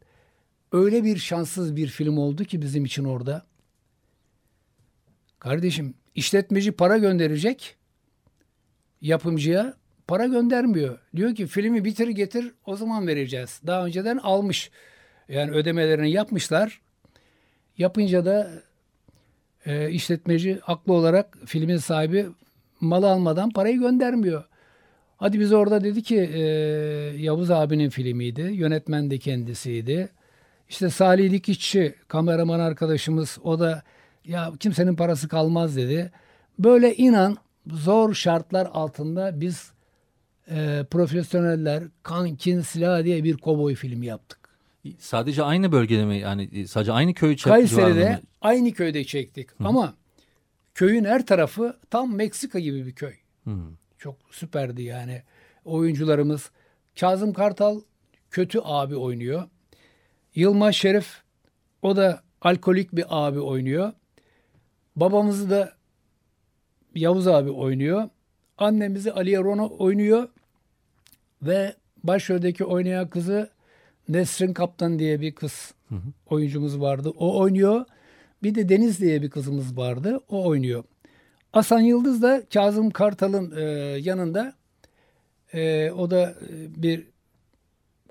öyle 0.73 1.05
bir 1.05 1.17
şanssız 1.17 1.77
bir 1.77 1.87
film 1.87 2.19
oldu 2.19 2.45
ki 2.45 2.63
bizim 2.63 2.85
için 2.85 3.05
orada. 3.05 3.47
Kardeşim 5.39 5.95
işletmeci 6.15 6.73
para 6.73 6.99
gönderecek 6.99 7.77
yapımcıya 9.01 9.75
para 10.07 10.27
göndermiyor. 10.27 10.99
Diyor 11.17 11.35
ki 11.35 11.47
filmi 11.47 11.85
bitir 11.85 12.09
getir 12.09 12.55
o 12.67 12.77
zaman 12.77 13.07
vereceğiz. 13.07 13.61
Daha 13.67 13.87
önceden 13.87 14.17
almış. 14.17 14.71
Yani 15.29 15.51
ödemelerini 15.51 16.11
yapmışlar. 16.11 16.81
Yapınca 17.79 18.25
da 18.25 18.63
e, 19.67 19.91
işletmeci 19.91 20.59
haklı 20.63 20.93
olarak 20.93 21.39
filmin 21.47 21.77
sahibi 21.77 22.27
malı 22.81 23.11
almadan 23.11 23.51
parayı 23.51 23.81
göndermiyor. 23.81 24.45
Hadi 25.17 25.41
biz 25.41 25.53
orada 25.53 25.85
dedi 25.85 26.03
ki 26.03 26.17
e, 26.17 26.41
Yavuz 27.17 27.51
abinin 27.51 27.91
filmiydi. 27.91 28.41
Yönetmen 28.41 29.11
de 29.11 29.19
kendisiydi. 29.19 30.09
İşte 30.69 30.91
Salih 30.91 31.33
Dikişçi 31.33 31.95
kameraman 32.09 32.61
arkadaşımız 32.61 33.39
o 33.45 33.61
da 33.61 33.83
ya 34.25 34.53
kimsenin 34.61 34.97
parası 34.97 35.29
kalmaz 35.29 35.77
dedi. 35.77 36.13
Böyle 36.59 36.97
inan 36.97 37.37
zor 37.67 38.15
şartlar 38.15 38.69
altında 38.73 39.41
biz 39.41 39.73
e, 40.51 40.85
profesyoneller 40.91 41.85
kankin 42.03 42.61
silah 42.61 43.05
diye 43.05 43.25
bir 43.25 43.37
kovboy 43.37 43.75
filmi 43.75 44.07
yaptık. 44.07 44.46
Sadece 44.99 45.43
aynı 45.43 45.73
bölgede 45.73 46.05
mi 46.05 46.19
yani 46.19 46.69
sadece 46.69 46.93
aynı 46.93 47.15
köy 47.15 47.37
Kayseri'de 47.37 48.21
aynı 48.41 48.73
köyde 48.73 49.05
çektik 49.05 49.51
Hı. 49.51 49.65
ama 49.65 49.95
köyün 50.75 51.05
her 51.05 51.27
tarafı 51.27 51.79
tam 51.91 52.15
Meksika 52.15 52.59
gibi 52.59 52.87
bir 52.87 52.95
köy. 52.95 53.15
Hı. 53.45 53.51
Çok 53.99 54.17
süperdi 54.31 54.83
yani. 54.83 55.23
Oyuncularımız 55.65 56.51
Kazım 57.01 57.33
Kartal 57.33 57.81
kötü 58.31 58.61
abi 58.65 58.97
oynuyor. 58.97 59.49
Yılmaz 60.35 60.75
Şerif 60.75 61.23
o 61.83 61.97
da 61.97 62.23
alkolik 62.41 62.93
bir 62.93 63.05
abi 63.09 63.41
oynuyor. 63.41 63.93
Babamızı 64.97 65.51
da 65.51 65.73
Yavuz 66.95 67.29
abi 67.29 67.51
oynuyor. 67.51 68.09
Annemizi 68.59 69.13
Aliye 69.13 69.39
Rono 69.39 69.71
oynuyor. 69.79 70.29
Ve 71.43 71.75
başroldeki 72.05 72.65
oynayan 72.65 73.11
kızı 73.11 73.51
Nesrin 74.09 74.53
Kaptan 74.53 74.99
diye 74.99 75.21
bir 75.21 75.33
kız 75.33 75.75
hı 75.89 75.95
hı. 75.95 76.13
oyuncumuz 76.31 76.81
vardı. 76.81 77.13
O 77.19 77.39
oynuyor. 77.39 77.85
Bir 78.43 78.55
de 78.55 78.69
Deniz 78.69 79.01
diye 79.01 79.23
bir 79.23 79.31
kızımız 79.31 79.77
vardı. 79.77 80.21
O 80.29 80.47
oynuyor. 80.47 80.85
Hasan 81.53 81.81
Yıldız 81.81 82.23
da 82.23 82.43
Kazım 82.55 82.91
Kartal'ın 82.91 83.57
e, 83.57 83.63
yanında. 83.99 84.55
E, 85.53 85.91
o 85.91 86.11
da 86.11 86.23
e, 86.31 86.83
bir 86.83 87.07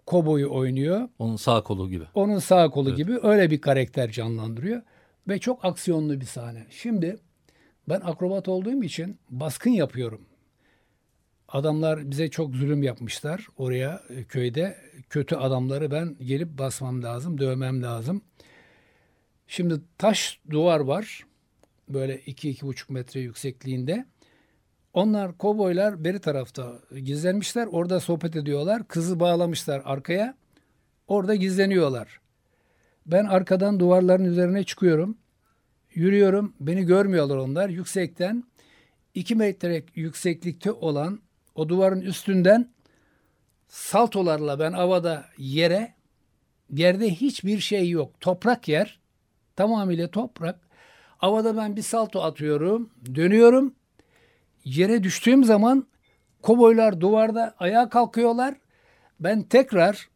koboyu 0.05 0.53
oynuyor. 0.53 1.09
Onun 1.19 1.35
sağ 1.35 1.63
kolu 1.63 1.89
gibi. 1.89 2.03
Onun 2.15 2.39
sağ 2.39 2.69
kolu 2.69 2.89
evet. 2.89 2.97
gibi 2.97 3.19
öyle 3.23 3.51
bir 3.51 3.61
karakter 3.61 4.11
canlandırıyor. 4.11 4.81
Ve 5.27 5.39
çok 5.39 5.65
aksiyonlu 5.65 6.21
bir 6.21 6.25
sahne. 6.25 6.65
Şimdi 6.69 7.17
ben 7.89 8.01
akrobat 8.01 8.47
olduğum 8.47 8.83
için 8.83 9.17
baskın 9.29 9.69
yapıyorum. 9.69 10.21
Adamlar 11.47 12.11
bize 12.11 12.29
çok 12.29 12.55
zulüm 12.55 12.83
yapmışlar 12.83 13.47
oraya 13.57 14.03
e, 14.09 14.23
köyde. 14.23 14.77
Kötü 15.09 15.35
adamları 15.35 15.91
ben 15.91 16.15
gelip 16.19 16.57
basmam 16.57 17.03
lazım, 17.03 17.37
dövmem 17.37 17.83
lazım. 17.83 18.21
Şimdi 19.47 19.81
taş 19.97 20.39
duvar 20.49 20.79
var. 20.79 21.25
Böyle 21.89 22.19
2-2,5 22.19 22.93
metre 22.93 23.19
yüksekliğinde. 23.19 24.05
Onlar 24.93 25.37
koboylar 25.37 26.03
beri 26.03 26.19
tarafta 26.19 26.79
gizlenmişler. 27.03 27.67
Orada 27.71 27.99
sohbet 27.99 28.35
ediyorlar. 28.35 28.87
Kızı 28.87 29.19
bağlamışlar 29.19 29.81
arkaya. 29.85 30.37
Orada 31.07 31.35
gizleniyorlar. 31.35 32.19
Ben 33.05 33.25
arkadan 33.25 33.79
duvarların 33.79 34.25
üzerine 34.25 34.63
çıkıyorum. 34.63 35.17
Yürüyorum. 35.93 36.53
Beni 36.59 36.85
görmüyorlar 36.85 37.37
onlar. 37.37 37.69
Yüksekten 37.69 38.43
2 39.13 39.35
metre 39.35 39.83
yükseklikte 39.95 40.71
olan 40.71 41.19
o 41.55 41.69
duvarın 41.69 42.01
üstünden 42.01 42.69
saltolarla 43.67 44.59
ben 44.59 44.71
havada 44.73 45.25
yere 45.37 45.93
yerde 46.73 47.09
hiçbir 47.09 47.59
şey 47.59 47.89
yok. 47.89 48.21
Toprak 48.21 48.67
yer. 48.67 48.99
Tamamıyla 49.55 50.11
toprak. 50.11 50.59
Havada 51.17 51.57
ben 51.57 51.75
bir 51.75 51.81
salto 51.81 52.23
atıyorum. 52.23 52.89
Dönüyorum. 53.15 53.75
Yere 54.65 55.03
düştüğüm 55.03 55.43
zaman 55.43 55.87
koboylar 56.41 57.01
duvarda 57.01 57.55
ayağa 57.59 57.89
kalkıyorlar. 57.89 58.55
Ben 59.19 59.43
tekrar 59.43 60.09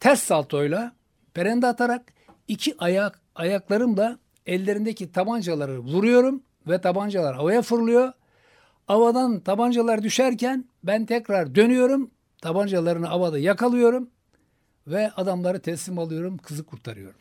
ters 0.00 0.22
saltoyla 0.22 0.92
perende 1.34 1.66
atarak 1.66 2.12
iki 2.48 2.74
ayak 2.78 3.20
ayaklarımla 3.34 4.18
ellerindeki 4.46 5.12
tabancaları 5.12 5.78
vuruyorum 5.78 6.42
ve 6.66 6.80
tabancalar 6.80 7.36
havaya 7.36 7.62
fırlıyor. 7.62 8.12
Havadan 8.86 9.40
tabancalar 9.40 10.02
düşerken 10.02 10.64
ben 10.84 11.06
tekrar 11.06 11.54
dönüyorum. 11.54 12.10
Tabancalarını 12.42 13.06
havada 13.06 13.38
yakalıyorum 13.38 14.10
ve 14.86 15.10
adamları 15.10 15.60
teslim 15.60 15.98
alıyorum, 15.98 16.38
kızı 16.38 16.64
kurtarıyorum. 16.64 17.20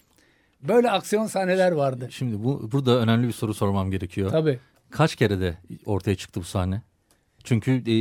Böyle 0.62 0.91
aksiyon 0.91 1.28
sahneler 1.28 1.71
vardı. 1.71 2.08
Şimdi 2.12 2.43
bu 2.43 2.71
burada 2.71 3.00
önemli 3.00 3.28
bir 3.28 3.34
soru 3.34 3.54
sormam 3.54 3.91
gerekiyor. 3.91 4.32
Tabii. 4.32 4.60
Kaç 4.89 5.15
kere 5.15 5.39
de 5.39 5.58
ortaya 5.86 6.15
çıktı 6.15 6.39
bu 6.39 6.43
sahne? 6.43 6.82
Çünkü 7.43 7.71
e, 7.71 7.95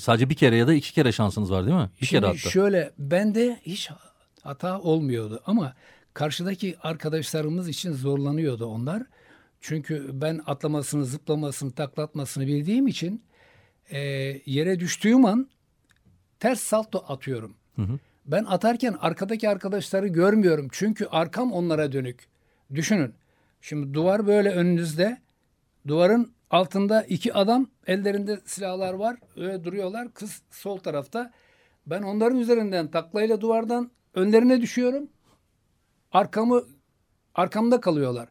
sadece 0.00 0.30
bir 0.30 0.34
kere 0.34 0.56
ya 0.56 0.66
da 0.66 0.74
iki 0.74 0.92
kere 0.94 1.12
şansınız 1.12 1.50
var 1.50 1.66
değil 1.66 1.76
mi? 1.76 1.90
Bir 2.00 2.06
Şimdi 2.06 2.20
kere 2.20 2.26
hatta. 2.26 2.50
şöyle 2.50 2.90
bende 2.98 3.60
hiç 3.62 3.90
hata 4.42 4.80
olmuyordu 4.80 5.42
ama 5.46 5.74
karşıdaki 6.14 6.76
arkadaşlarımız 6.82 7.68
için 7.68 7.92
zorlanıyordu 7.92 8.66
onlar. 8.66 9.02
Çünkü 9.66 10.10
ben 10.12 10.40
atlamasını, 10.46 11.04
zıplamasını, 11.04 11.72
taklatmasını 11.72 12.46
bildiğim 12.46 12.86
için 12.86 13.22
e, 13.90 13.98
yere 14.46 14.80
düştüğüm 14.80 15.24
an 15.24 15.48
ters 16.40 16.60
salto 16.60 17.04
atıyorum. 17.08 17.56
Hı 17.76 17.82
hı. 17.82 17.98
Ben 18.26 18.44
atarken 18.44 18.96
arkadaki 19.00 19.48
arkadaşları 19.48 20.06
görmüyorum. 20.06 20.68
Çünkü 20.72 21.06
arkam 21.06 21.52
onlara 21.52 21.92
dönük. 21.92 22.26
Düşünün. 22.74 23.14
Şimdi 23.60 23.94
duvar 23.94 24.26
böyle 24.26 24.50
önünüzde. 24.50 25.18
Duvarın 25.86 26.32
altında 26.50 27.02
iki 27.02 27.34
adam 27.34 27.66
ellerinde 27.86 28.40
silahlar 28.44 28.94
var. 28.94 29.16
Öyle 29.36 29.64
duruyorlar. 29.64 30.14
Kız 30.14 30.42
sol 30.50 30.78
tarafta. 30.78 31.32
Ben 31.86 32.02
onların 32.02 32.38
üzerinden 32.38 32.90
taklayla 32.90 33.40
duvardan 33.40 33.90
önlerine 34.14 34.60
düşüyorum. 34.60 35.08
Arkamı 36.12 36.64
arkamda 37.34 37.80
kalıyorlar. 37.80 38.28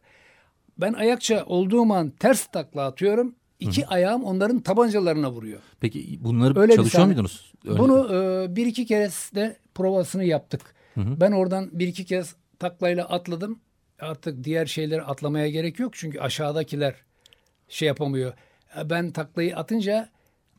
Ben 0.78 0.92
ayakça 0.92 1.44
olduğum 1.44 1.92
an 1.92 2.10
ters 2.10 2.46
takla 2.46 2.86
atıyorum. 2.86 3.34
İki 3.60 3.82
Hı. 3.82 3.86
ayağım 3.86 4.24
onların 4.24 4.60
tabancalarına 4.60 5.30
vuruyor. 5.32 5.60
Peki 5.80 6.18
bunları 6.20 6.60
Öyle 6.60 6.76
çalışıyor 6.76 7.06
muydunuz? 7.06 7.52
Öyle. 7.66 7.78
Bunu 7.78 8.14
e, 8.14 8.56
bir 8.56 8.66
iki 8.66 8.86
kez 8.86 9.30
de 9.34 9.56
provasını 9.74 10.24
yaptık. 10.24 10.74
Hı 10.94 11.00
hı. 11.00 11.20
Ben 11.20 11.32
oradan 11.32 11.70
bir 11.72 11.88
iki 11.88 12.04
kez 12.04 12.34
taklayla 12.58 13.04
atladım. 13.04 13.58
Artık 14.00 14.44
diğer 14.44 14.66
şeyleri 14.66 15.02
atlamaya 15.02 15.48
gerek 15.48 15.78
yok. 15.78 15.92
Çünkü 15.96 16.20
aşağıdakiler 16.20 16.94
şey 17.68 17.88
yapamıyor. 17.88 18.32
E, 18.78 18.90
ben 18.90 19.10
taklayı 19.10 19.56
atınca 19.56 20.08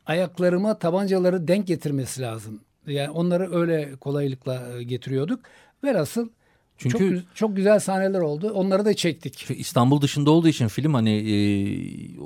ayaklarıma 0.06 0.78
tabancaları 0.78 1.48
denk 1.48 1.66
getirmesi 1.66 2.22
lazım. 2.22 2.60
Yani 2.86 3.10
onları 3.10 3.56
öyle 3.56 3.96
kolaylıkla 4.00 4.78
e, 4.78 4.82
getiriyorduk. 4.82 5.40
Velhasıl 5.84 6.28
çünkü 6.78 7.16
çok, 7.16 7.36
çok 7.36 7.56
güzel 7.56 7.78
sahneler 7.78 8.20
oldu. 8.20 8.52
Onları 8.54 8.84
da 8.84 8.94
çektik. 8.94 9.50
İstanbul 9.50 10.00
dışında 10.00 10.30
olduğu 10.30 10.48
için 10.48 10.68
film 10.68 10.94
hani 10.94 11.10
e, 11.10 11.36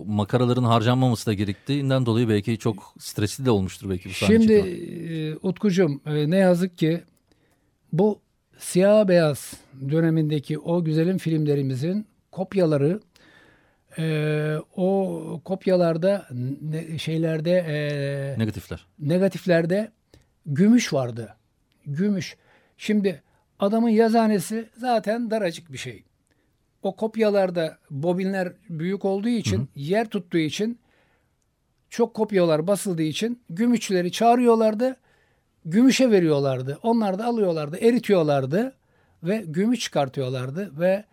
makaraların 0.06 0.64
harcanmaması 0.64 1.26
da 1.26 1.34
gerektiğinden 1.34 2.06
dolayı 2.06 2.28
belki 2.28 2.58
çok 2.58 2.94
stresli 2.98 3.44
de 3.44 3.50
olmuştur 3.50 3.90
belki 3.90 4.08
bu 4.08 4.12
sahne 4.12 4.38
Şimdi 4.38 4.52
e, 4.52 5.36
Utkucuğum 5.42 6.00
e, 6.06 6.30
ne 6.30 6.36
yazık 6.36 6.78
ki 6.78 7.00
bu 7.92 8.20
siyah 8.58 9.08
beyaz 9.08 9.54
dönemindeki 9.90 10.58
o 10.58 10.84
güzelim 10.84 11.18
filmlerimizin 11.18 12.06
kopyaları 12.32 13.00
e, 13.98 14.56
o 14.76 15.40
kopyalarda 15.44 16.26
ne, 16.62 16.98
şeylerde 16.98 17.52
e, 17.52 18.38
negatifler 18.38 18.86
negatiflerde 18.98 19.92
gümüş 20.46 20.92
vardı. 20.92 21.36
Gümüş. 21.86 22.36
Şimdi 22.76 23.22
Adamın 23.60 23.88
yazanesi 23.88 24.68
zaten 24.76 25.30
daracık 25.30 25.72
bir 25.72 25.78
şey. 25.78 26.04
o 26.82 26.96
kopyalarda 26.96 27.78
bobinler 27.90 28.52
büyük 28.68 29.04
olduğu 29.04 29.28
için 29.28 29.56
Hı 29.58 29.62
hı. 29.62 29.66
yer 29.74 30.08
tuttuğu 30.08 30.38
için 30.38 30.78
çok 31.90 32.14
kopyalar 32.14 32.66
basıldığı 32.66 33.02
için 33.02 33.42
gümüşçüleri 33.50 34.12
çağırıyorlardı. 34.12 34.96
Gümüşe 35.64 36.10
veriyorlardı. 36.10 36.78
Onlar 36.82 37.18
da 37.18 37.24
alıyorlardı, 37.24 37.76
eritiyorlardı 37.76 38.72
ve 39.22 39.44
gümüş 39.46 39.80
çıkartıyorlardı 39.80 40.80
ve 40.80 41.04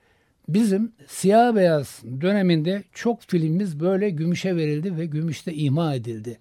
bizim 0.49 0.91
siyah 1.07 1.55
beyaz 1.55 2.03
döneminde 2.21 2.83
çok 2.93 3.21
filmimiz 3.21 3.79
böyle 3.79 4.09
gümüşe 4.09 4.55
verildi 4.55 4.97
ve 4.97 5.05
gümüşte 5.05 5.53
ima 5.53 5.95
edildi. 5.95 6.39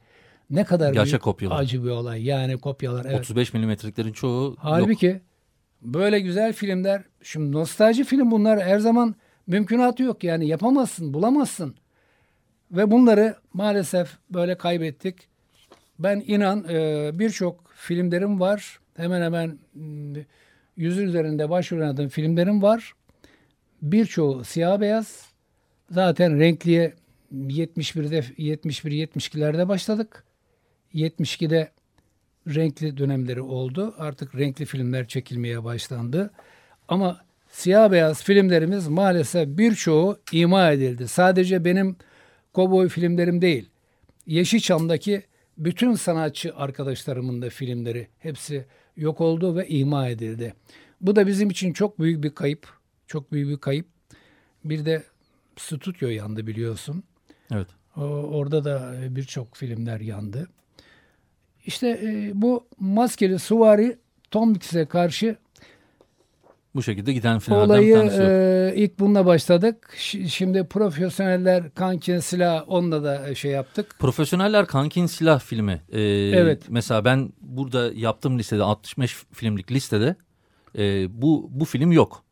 Ne 0.51 0.65
kadar 0.65 0.93
Gerçek 0.93 1.13
büyük 1.13 1.23
kopyalar. 1.23 1.61
acı 1.61 1.85
bir 1.85 1.91
olay. 1.91 2.25
Yani 2.25 2.59
kopyalar. 2.59 3.05
Evet. 3.05 3.21
35 3.21 3.55
milimetreliklerin 3.55 4.13
çoğu 4.13 4.57
yok. 4.79 4.89
Böyle 5.87 6.21
güzel 6.21 6.53
filmler, 6.53 7.03
şimdi 7.23 7.53
nostalji 7.53 8.05
film 8.05 8.31
bunlar 8.31 8.63
her 8.63 8.79
zaman 8.79 9.15
mümkünatı 9.47 10.03
yok 10.03 10.25
yani 10.25 10.49
yapamazsın, 10.49 11.15
bulamazsın. 11.15 11.75
Ve 12.71 12.91
bunları 12.91 13.37
maalesef 13.53 14.09
böyle 14.31 14.59
kaybettik. 14.59 15.29
Ben 15.99 16.25
inan 16.27 16.65
e, 16.69 17.11
birçok 17.19 17.73
filmlerim 17.77 18.41
var. 18.41 18.81
Hemen 18.97 19.23
hemen 19.23 19.59
m, 19.75 20.25
yüzün 20.77 21.07
üzerinde 21.07 21.51
başrol 21.51 21.79
oynadığım 21.79 22.09
filmlerim 22.09 22.63
var. 22.63 22.93
Birçoğu 23.83 24.45
siyah 24.45 24.81
beyaz. 24.81 25.27
Zaten 25.91 26.39
renkliye 26.39 26.95
71'de 27.35 28.25
71 28.39 28.91
72'lerde 28.91 29.69
başladık. 29.69 30.25
72'de 30.95 31.71
renkli 32.55 32.97
dönemleri 32.97 33.41
oldu. 33.41 33.95
Artık 33.99 34.35
renkli 34.35 34.65
filmler 34.65 35.09
çekilmeye 35.09 35.65
başlandı. 35.65 36.31
Ama 36.89 37.21
siyah 37.51 37.91
beyaz 37.93 38.23
filmlerimiz 38.25 38.89
maalesef 38.89 39.49
birçoğu 39.49 40.19
ima 40.33 40.71
edildi. 40.71 41.09
Sadece 41.09 41.65
benim 41.65 41.97
kovboy 42.53 42.89
filmlerim 42.89 43.43
değil. 43.43 43.69
Yeşilçam'daki 44.27 45.23
bütün 45.59 45.95
sanatçı 45.95 46.57
arkadaşlarımın 46.57 47.43
da 47.43 47.51
filmleri 47.51 48.09
hepsi 48.19 48.65
yok 48.97 49.21
oldu 49.21 49.57
ve 49.57 49.69
ima 49.69 50.09
edildi. 50.09 50.55
Bu 51.01 51.17
da 51.17 51.27
bizim 51.27 51.51
için 51.51 51.73
çok 51.73 52.01
büyük 52.01 52.25
bir 52.25 52.31
kayıp. 52.31 52.69
Çok 53.07 53.33
büyük 53.33 53.49
bir 53.49 53.57
kayıp. 53.59 53.87
Bir 54.65 54.85
de 54.85 55.03
stüdyo 55.57 56.09
yandı 56.09 56.47
biliyorsun. 56.47 57.03
Evet. 57.53 57.67
O- 57.97 58.01
Orada 58.03 58.65
da 58.65 58.95
birçok 59.11 59.57
filmler 59.57 60.01
yandı. 60.01 60.49
İşte 61.67 61.89
e, 61.89 62.31
bu 62.35 62.67
maskeli 62.81 63.39
suvari 63.39 63.99
Tom 64.31 64.51
Mix'e 64.51 64.87
karşı 64.87 65.37
Bu 66.75 66.83
şekilde 66.83 67.13
giden 67.13 67.39
filmlerden 67.39 67.67
olayı 67.69 67.87
bir 67.89 67.95
tanesi. 67.95 68.17
yok. 68.21 68.31
e, 68.31 68.73
ilk 68.77 68.99
bununla 68.99 69.27
başladık. 69.27 69.95
Ş- 69.99 70.29
Şimdi 70.29 70.65
profesyoneller 70.65 71.75
kankin 71.75 72.19
silah 72.19 72.65
onunla 72.67 73.05
da 73.05 73.29
e, 73.29 73.35
şey 73.35 73.51
yaptık. 73.51 73.97
Profesyoneller 73.99 74.67
Kankin 74.67 75.07
Silah 75.07 75.41
filmi. 75.41 75.83
Ee, 75.93 76.01
Evet. 76.35 76.63
Mesela 76.69 77.05
ben 77.05 77.33
burada 77.41 77.91
yaptığım 77.95 78.39
listede 78.39 78.63
65 78.63 79.15
filmlik 79.33 79.73
listede 79.73 80.17
e, 80.79 81.07
bu 81.23 81.49
bu 81.51 81.65
film 81.65 81.93
yok. 81.93 82.23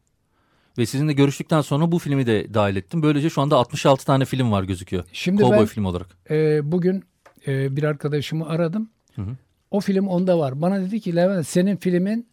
Ve 0.78 0.86
sizinle 0.86 1.12
görüştükten 1.12 1.60
sonra 1.60 1.92
bu 1.92 1.98
filmi 1.98 2.26
de 2.26 2.54
dahil 2.54 2.76
ettim. 2.76 3.02
Böylece 3.02 3.30
şu 3.30 3.42
anda 3.42 3.56
66 3.56 4.04
tane 4.06 4.24
film 4.24 4.52
var 4.52 4.62
gözüküyor. 4.62 5.04
Şimdi 5.12 5.42
Cowboy 5.42 5.58
ben 5.58 5.66
film 5.66 5.84
olarak. 5.84 6.06
e, 6.30 6.60
bugün 6.72 7.04
e, 7.46 7.76
bir 7.76 7.82
arkadaşımı 7.82 8.48
aradım. 8.48 8.90
Hı 9.16 9.22
hı. 9.22 9.36
O 9.70 9.80
film 9.80 10.06
onda 10.08 10.38
var. 10.38 10.62
Bana 10.62 10.80
dedi 10.80 11.00
ki 11.00 11.16
Levent 11.16 11.46
senin 11.46 11.76
filmin 11.76 12.26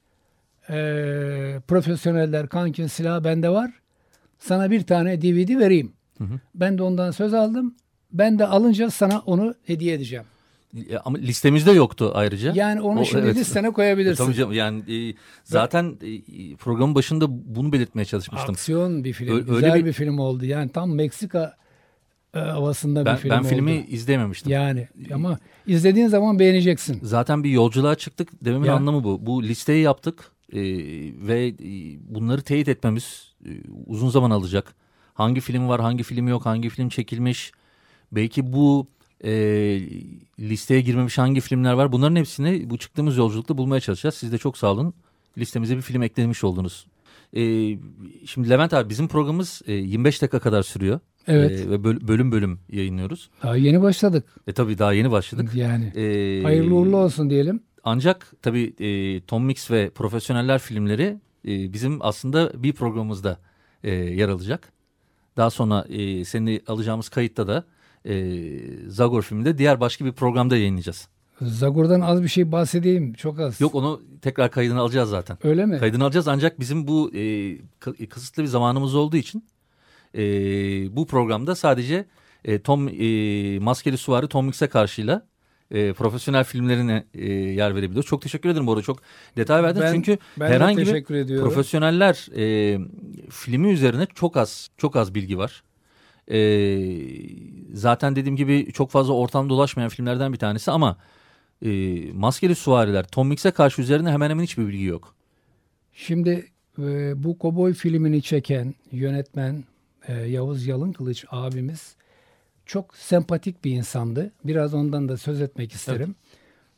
e, 0.69 0.73
profesyoneller 1.67 2.47
kankin 2.47 2.87
silah 2.87 3.23
bende 3.23 3.49
var. 3.49 3.71
Sana 4.39 4.71
bir 4.71 4.81
tane 4.83 5.21
DVD 5.21 5.59
vereyim. 5.59 5.91
Hı 6.17 6.23
hı. 6.23 6.39
Ben 6.55 6.77
de 6.77 6.83
ondan 6.83 7.11
söz 7.11 7.33
aldım. 7.33 7.75
Ben 8.13 8.39
de 8.39 8.45
alınca 8.45 8.89
sana 8.89 9.19
onu 9.19 9.55
hediye 9.65 9.93
edeceğim. 9.93 10.25
E, 10.89 10.97
Ama 10.97 11.17
listemizde 11.17 11.71
yoktu 11.71 12.11
ayrıca. 12.15 12.51
Yani 12.55 12.81
onu 12.81 12.99
O- 12.99 13.05
şimdi 13.05 13.25
evet. 13.25 13.35
listene 13.35 13.71
koyabilirsin. 13.71 14.25
Tabii 14.25 14.35
canım 14.35 14.53
yani 14.53 15.09
e, 15.09 15.13
zaten 15.43 15.97
e, 16.01 16.55
programın 16.55 16.95
başında 16.95 17.25
bunu 17.55 17.71
belirtmeye 17.73 18.05
çalışmıştım. 18.05 18.51
Aksiyon 18.53 19.03
bir 19.03 19.13
film. 19.13 19.29
Ö- 19.31 19.35
öyle 19.35 19.43
güzel 19.53 19.75
bir- 19.75 19.85
bir... 19.85 19.93
film 19.93 20.19
oldu. 20.19 20.45
Yani 20.45 20.69
tam 20.71 20.95
Meksika 20.95 21.43
e, 21.43 21.60
havasında 22.39 23.05
Ben, 23.05 23.15
bir 23.15 23.21
film 23.21 23.29
ben 23.31 23.39
oldu. 23.39 23.47
filmi 23.47 23.85
izleyememiştim. 23.89 24.51
Yani 24.51 24.87
ama 25.13 25.39
izlediğin 25.67 26.07
zaman 26.07 26.39
beğeneceksin. 26.39 26.99
Zaten 27.03 27.43
bir 27.43 27.49
yolculuğa 27.49 27.95
çıktık 27.95 28.45
dememin 28.45 28.67
Ya. 28.67 28.75
anlamı 28.75 29.03
bu. 29.03 29.25
Bu 29.25 29.43
listeyi 29.43 29.83
yaptık 29.83 30.31
e, 30.53 30.59
ve 31.27 31.47
e, 31.47 31.55
bunları 32.15 32.41
teyit 32.41 32.67
etmemiz 32.67 33.33
e, 33.45 33.49
uzun 33.85 34.09
zaman 34.09 34.31
alacak. 34.31 34.75
Hangi 35.13 35.41
film 35.41 35.67
var, 35.67 35.81
hangi 35.81 36.03
film 36.03 36.27
yok, 36.27 36.45
hangi 36.45 36.69
film 36.69 36.89
çekilmiş. 36.89 37.51
Belki 38.11 38.53
bu 38.53 38.87
e, 39.23 39.31
listeye 40.39 40.81
girmemiş 40.81 41.17
hangi 41.17 41.41
filmler 41.41 41.73
var. 41.73 41.91
Bunların 41.91 42.15
hepsini 42.15 42.69
bu 42.69 42.77
çıktığımız 42.77 43.17
yolculukta 43.17 43.57
bulmaya 43.57 43.79
çalışacağız. 43.79 44.15
Siz 44.15 44.31
de 44.31 44.37
çok 44.37 44.57
sağ 44.57 44.71
olun. 44.71 44.93
Listemize 45.37 45.77
bir 45.77 45.81
film 45.81 46.03
eklemiş 46.03 46.43
oldunuz. 46.43 46.87
E, 47.33 47.41
şimdi 48.25 48.49
Levent 48.49 48.73
abi 48.73 48.89
bizim 48.89 49.07
programımız 49.07 49.61
e, 49.67 49.73
25 49.73 50.21
dakika 50.21 50.39
kadar 50.39 50.63
sürüyor. 50.63 50.99
Evet. 51.27 51.59
E, 51.59 51.69
ve 51.69 51.83
böl- 51.83 52.07
bölüm 52.07 52.31
bölüm 52.31 52.59
yayınlıyoruz. 52.71 53.29
Daha 53.43 53.55
yeni 53.55 53.81
başladık. 53.81 54.25
E 54.47 54.53
tabii 54.53 54.77
daha 54.77 54.93
yeni 54.93 55.11
başladık. 55.11 55.49
Yani 55.55 55.85
E, 55.85 56.43
hayırlı 56.43 56.75
uğurlu 56.75 56.97
olsun 56.97 57.29
diyelim. 57.29 57.63
ancak 57.83 58.33
tabii 58.41 58.73
e, 58.79 59.21
Tom 59.21 59.45
Mix 59.45 59.71
ve 59.71 59.89
Profesyoneller 59.89 60.59
filmleri 60.59 61.17
e, 61.47 61.73
bizim 61.73 62.01
aslında 62.01 62.63
bir 62.63 62.73
programımızda 62.73 63.37
e, 63.83 63.91
yer 63.95 64.29
alacak. 64.29 64.71
Daha 65.37 65.49
sonra 65.49 65.85
e, 65.89 66.25
seni 66.25 66.61
alacağımız 66.67 67.09
kayıtta 67.09 67.47
da 67.47 67.63
e, 68.05 68.33
Zagor 68.87 69.21
filminde 69.21 69.57
diğer 69.57 69.79
başka 69.79 70.05
bir 70.05 70.11
programda 70.11 70.57
yayınlayacağız. 70.57 71.07
Zagor'dan 71.41 72.01
az 72.01 72.23
bir 72.23 72.27
şey 72.27 72.51
bahsedeyim. 72.51 73.13
Çok 73.13 73.39
az. 73.39 73.61
Yok 73.61 73.75
onu 73.75 74.01
tekrar 74.21 74.51
kaydını 74.51 74.79
alacağız 74.79 75.09
zaten. 75.09 75.37
Öyle 75.43 75.65
mi? 75.65 75.77
Kaydını 75.79 76.03
alacağız 76.03 76.27
ancak 76.27 76.59
bizim 76.59 76.87
bu 76.87 77.11
e, 77.13 77.19
kı- 77.81 78.07
kısıtlı 78.07 78.43
bir 78.43 78.47
zamanımız 78.47 78.95
olduğu 78.95 79.17
için 79.17 79.43
e, 80.15 80.21
bu 80.95 81.07
programda 81.07 81.55
sadece 81.55 82.05
e, 82.45 82.59
Tom 82.59 82.87
e, 82.87 83.59
Maskeli 83.59 83.97
Suvari 83.97 84.27
Tom 84.27 84.45
Mix'e 84.45 84.67
karşıyla 84.67 85.25
e, 85.71 85.93
profesyonel 85.93 86.43
filmlerine 86.43 87.03
e, 87.13 87.33
yer 87.33 87.75
verebiliyoruz. 87.75 88.09
Çok 88.09 88.21
teşekkür 88.21 88.49
ederim 88.49 88.67
bu 88.67 88.71
arada 88.71 88.81
çok 88.83 89.01
detay 89.37 89.63
verdin. 89.63 89.81
Ben- 89.81 89.93
Çünkü 89.93 90.17
ben 90.39 90.51
herhangi 90.51 90.77
bir 90.81 90.85
profesyoneller 91.41 92.27
e, 92.37 92.77
filmi 93.29 93.71
üzerine 93.71 94.07
çok 94.15 94.37
az 94.37 94.69
çok 94.77 94.95
az 94.95 95.15
bilgi 95.15 95.37
var. 95.37 95.63
E, 96.31 96.39
zaten 97.73 98.15
dediğim 98.15 98.35
gibi 98.35 98.71
çok 98.73 98.91
fazla 98.91 99.13
ortam 99.13 99.49
dolaşmayan 99.49 99.89
filmlerden 99.89 100.33
bir 100.33 100.37
tanesi 100.37 100.71
ama 100.71 100.97
e, 101.65 101.69
Maskeli 102.13 102.55
Suvariler 102.55 103.07
Tom 103.07 103.27
Mix'e 103.27 103.51
karşı 103.51 103.81
üzerine 103.81 104.11
hemen 104.11 104.29
hemen 104.29 104.43
hiçbir 104.43 104.67
bilgi 104.67 104.83
yok. 104.83 105.15
Şimdi 105.93 106.45
e, 106.79 106.83
bu 107.23 107.37
Koboy 107.37 107.73
filmini 107.73 108.21
çeken 108.21 108.75
yönetmen 108.91 109.63
e, 110.07 110.13
Yavuz 110.13 110.67
Yalınkılıç 110.67 111.25
abimiz 111.31 111.95
çok 112.65 112.97
sempatik 112.97 113.65
bir 113.65 113.71
insandı. 113.71 114.31
Biraz 114.45 114.73
ondan 114.73 115.09
da 115.09 115.17
söz 115.17 115.41
etmek 115.41 115.71
isterim. 115.71 116.15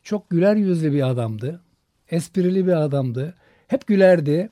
Çok 0.04 0.30
güler 0.30 0.56
yüzlü 0.56 0.94
bir 0.94 1.10
adamdı. 1.10 1.62
Esprili 2.12 2.68
bir 2.68 2.82
adamdı. 2.84 3.36
Hep 3.68 3.88
gülerdi. 3.88 4.50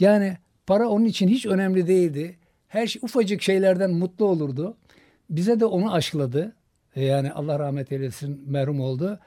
Yani 0.00 0.36
para 0.66 0.88
onun 0.88 1.04
için 1.04 1.28
hiç 1.28 1.46
önemli 1.46 1.86
değildi. 1.88 2.36
Her 2.68 2.86
şey 2.86 3.00
ufacık 3.04 3.42
şeylerden 3.42 3.90
mutlu 3.90 4.24
olurdu. 4.24 4.76
Bize 5.30 5.60
de 5.60 5.64
onu 5.64 5.92
aşıladı. 5.92 6.52
E, 6.96 7.04
Yani 7.04 7.32
Allah 7.32 7.58
rahmet 7.58 7.92
eylesin 7.92 8.42
merhum 8.46 8.80
oldu. 8.80 9.18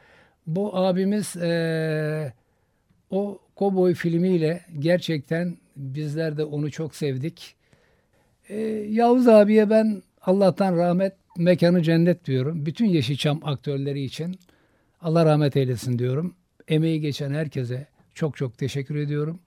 Bu 0.48 0.78
abimiz 0.78 1.36
e, 1.38 2.34
o 3.10 3.40
Cowboy 3.58 3.94
filmiyle 3.94 4.62
gerçekten 4.80 5.58
bizler 5.76 6.38
de 6.38 6.44
onu 6.44 6.72
çok 6.72 6.96
sevdik. 6.96 7.56
Ee, 8.52 8.60
Yavuz 8.90 9.28
abiye 9.28 9.70
ben 9.70 10.04
Allah'tan 10.22 10.78
rahmet, 10.78 11.14
mekanı 11.38 11.84
cennet 11.84 12.26
diyorum. 12.26 12.66
Bütün 12.66 12.86
Yeşilçam 12.86 13.40
aktörleri 13.44 14.04
için 14.04 14.40
Allah 15.02 15.26
rahmet 15.26 15.58
eylesin 15.58 16.00
diyorum. 16.00 16.36
Emeği 16.68 17.02
geçen 17.02 17.34
herkese 17.34 17.88
çok 18.14 18.38
çok 18.38 18.58
teşekkür 18.58 18.96
ediyorum. 18.96 19.40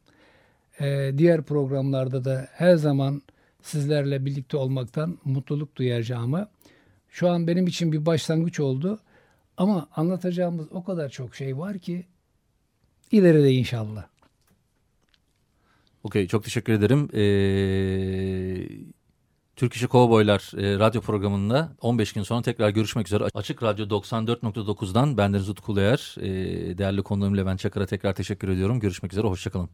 Ee, 0.80 1.12
diğer 1.18 1.42
programlarda 1.42 2.24
da 2.24 2.48
her 2.52 2.76
zaman 2.76 3.22
sizlerle 3.62 4.24
birlikte 4.24 4.56
olmaktan 4.56 5.18
mutluluk 5.24 5.76
duyacağımı. 5.76 6.48
Şu 7.08 7.28
an 7.28 7.46
benim 7.46 7.66
için 7.66 7.92
bir 7.92 8.06
başlangıç 8.06 8.60
oldu. 8.60 9.00
Ama 9.56 9.88
anlatacağımız 9.96 10.66
o 10.70 10.84
kadar 10.84 11.08
çok 11.08 11.34
şey 11.34 11.58
var 11.58 11.78
ki 11.78 12.04
ileride 13.12 13.52
inşallah. 13.52 14.06
Okey 16.04 16.26
çok 16.26 16.44
teşekkür 16.44 16.72
ederim. 16.72 17.08
Ee, 17.14 18.93
Türk 19.56 19.74
İşi 19.74 19.86
Kovboylar 19.86 20.52
e, 20.58 20.78
radyo 20.78 21.00
programında 21.00 21.72
15 21.80 22.12
gün 22.12 22.22
sonra 22.22 22.42
tekrar 22.42 22.70
görüşmek 22.70 23.06
üzere. 23.06 23.24
Açık 23.34 23.62
Radyo 23.62 23.86
94.9'dan 23.86 25.16
bendeniz 25.16 25.48
Utku 25.48 25.72
Uluer. 25.72 26.14
Ee, 26.20 26.78
değerli 26.78 27.02
konuğum 27.02 27.36
Levent 27.36 27.60
Çakır'a 27.60 27.86
tekrar 27.86 28.14
teşekkür 28.14 28.48
ediyorum. 28.48 28.80
Görüşmek 28.80 29.12
üzere, 29.12 29.26
hoşçakalın. 29.26 29.70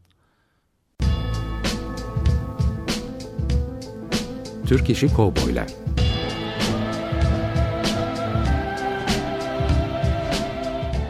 Türk 4.67 4.89
işi 4.89 5.13
kovboylar. 5.13 5.67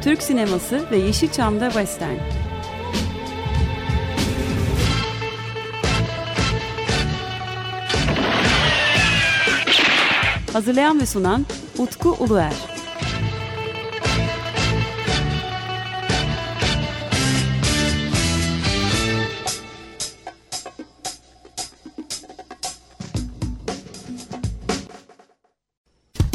Türk 0.02 0.24
sineması 0.24 0.92
ve 0.92 0.98
Yeşilçam'da 0.98 1.66
Western. 1.66 2.31
Hazırlayan 10.54 11.00
ve 11.00 11.06
sunan 11.06 11.46
Utku 11.78 12.10
Uluer. 12.20 12.54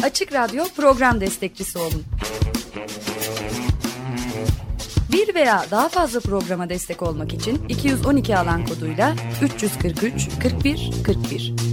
Açık 0.03 0.33
Radyo 0.33 0.63
program 0.75 1.21
destekçisi 1.21 1.79
olun. 1.79 2.03
Bir 5.11 5.35
veya 5.35 5.65
daha 5.71 5.89
fazla 5.89 6.19
programa 6.19 6.69
destek 6.69 7.01
olmak 7.01 7.33
için 7.33 7.67
212 7.69 8.37
alan 8.37 8.65
koduyla 8.65 9.15
343 9.41 10.29
41 10.43 10.91
41. 11.05 11.66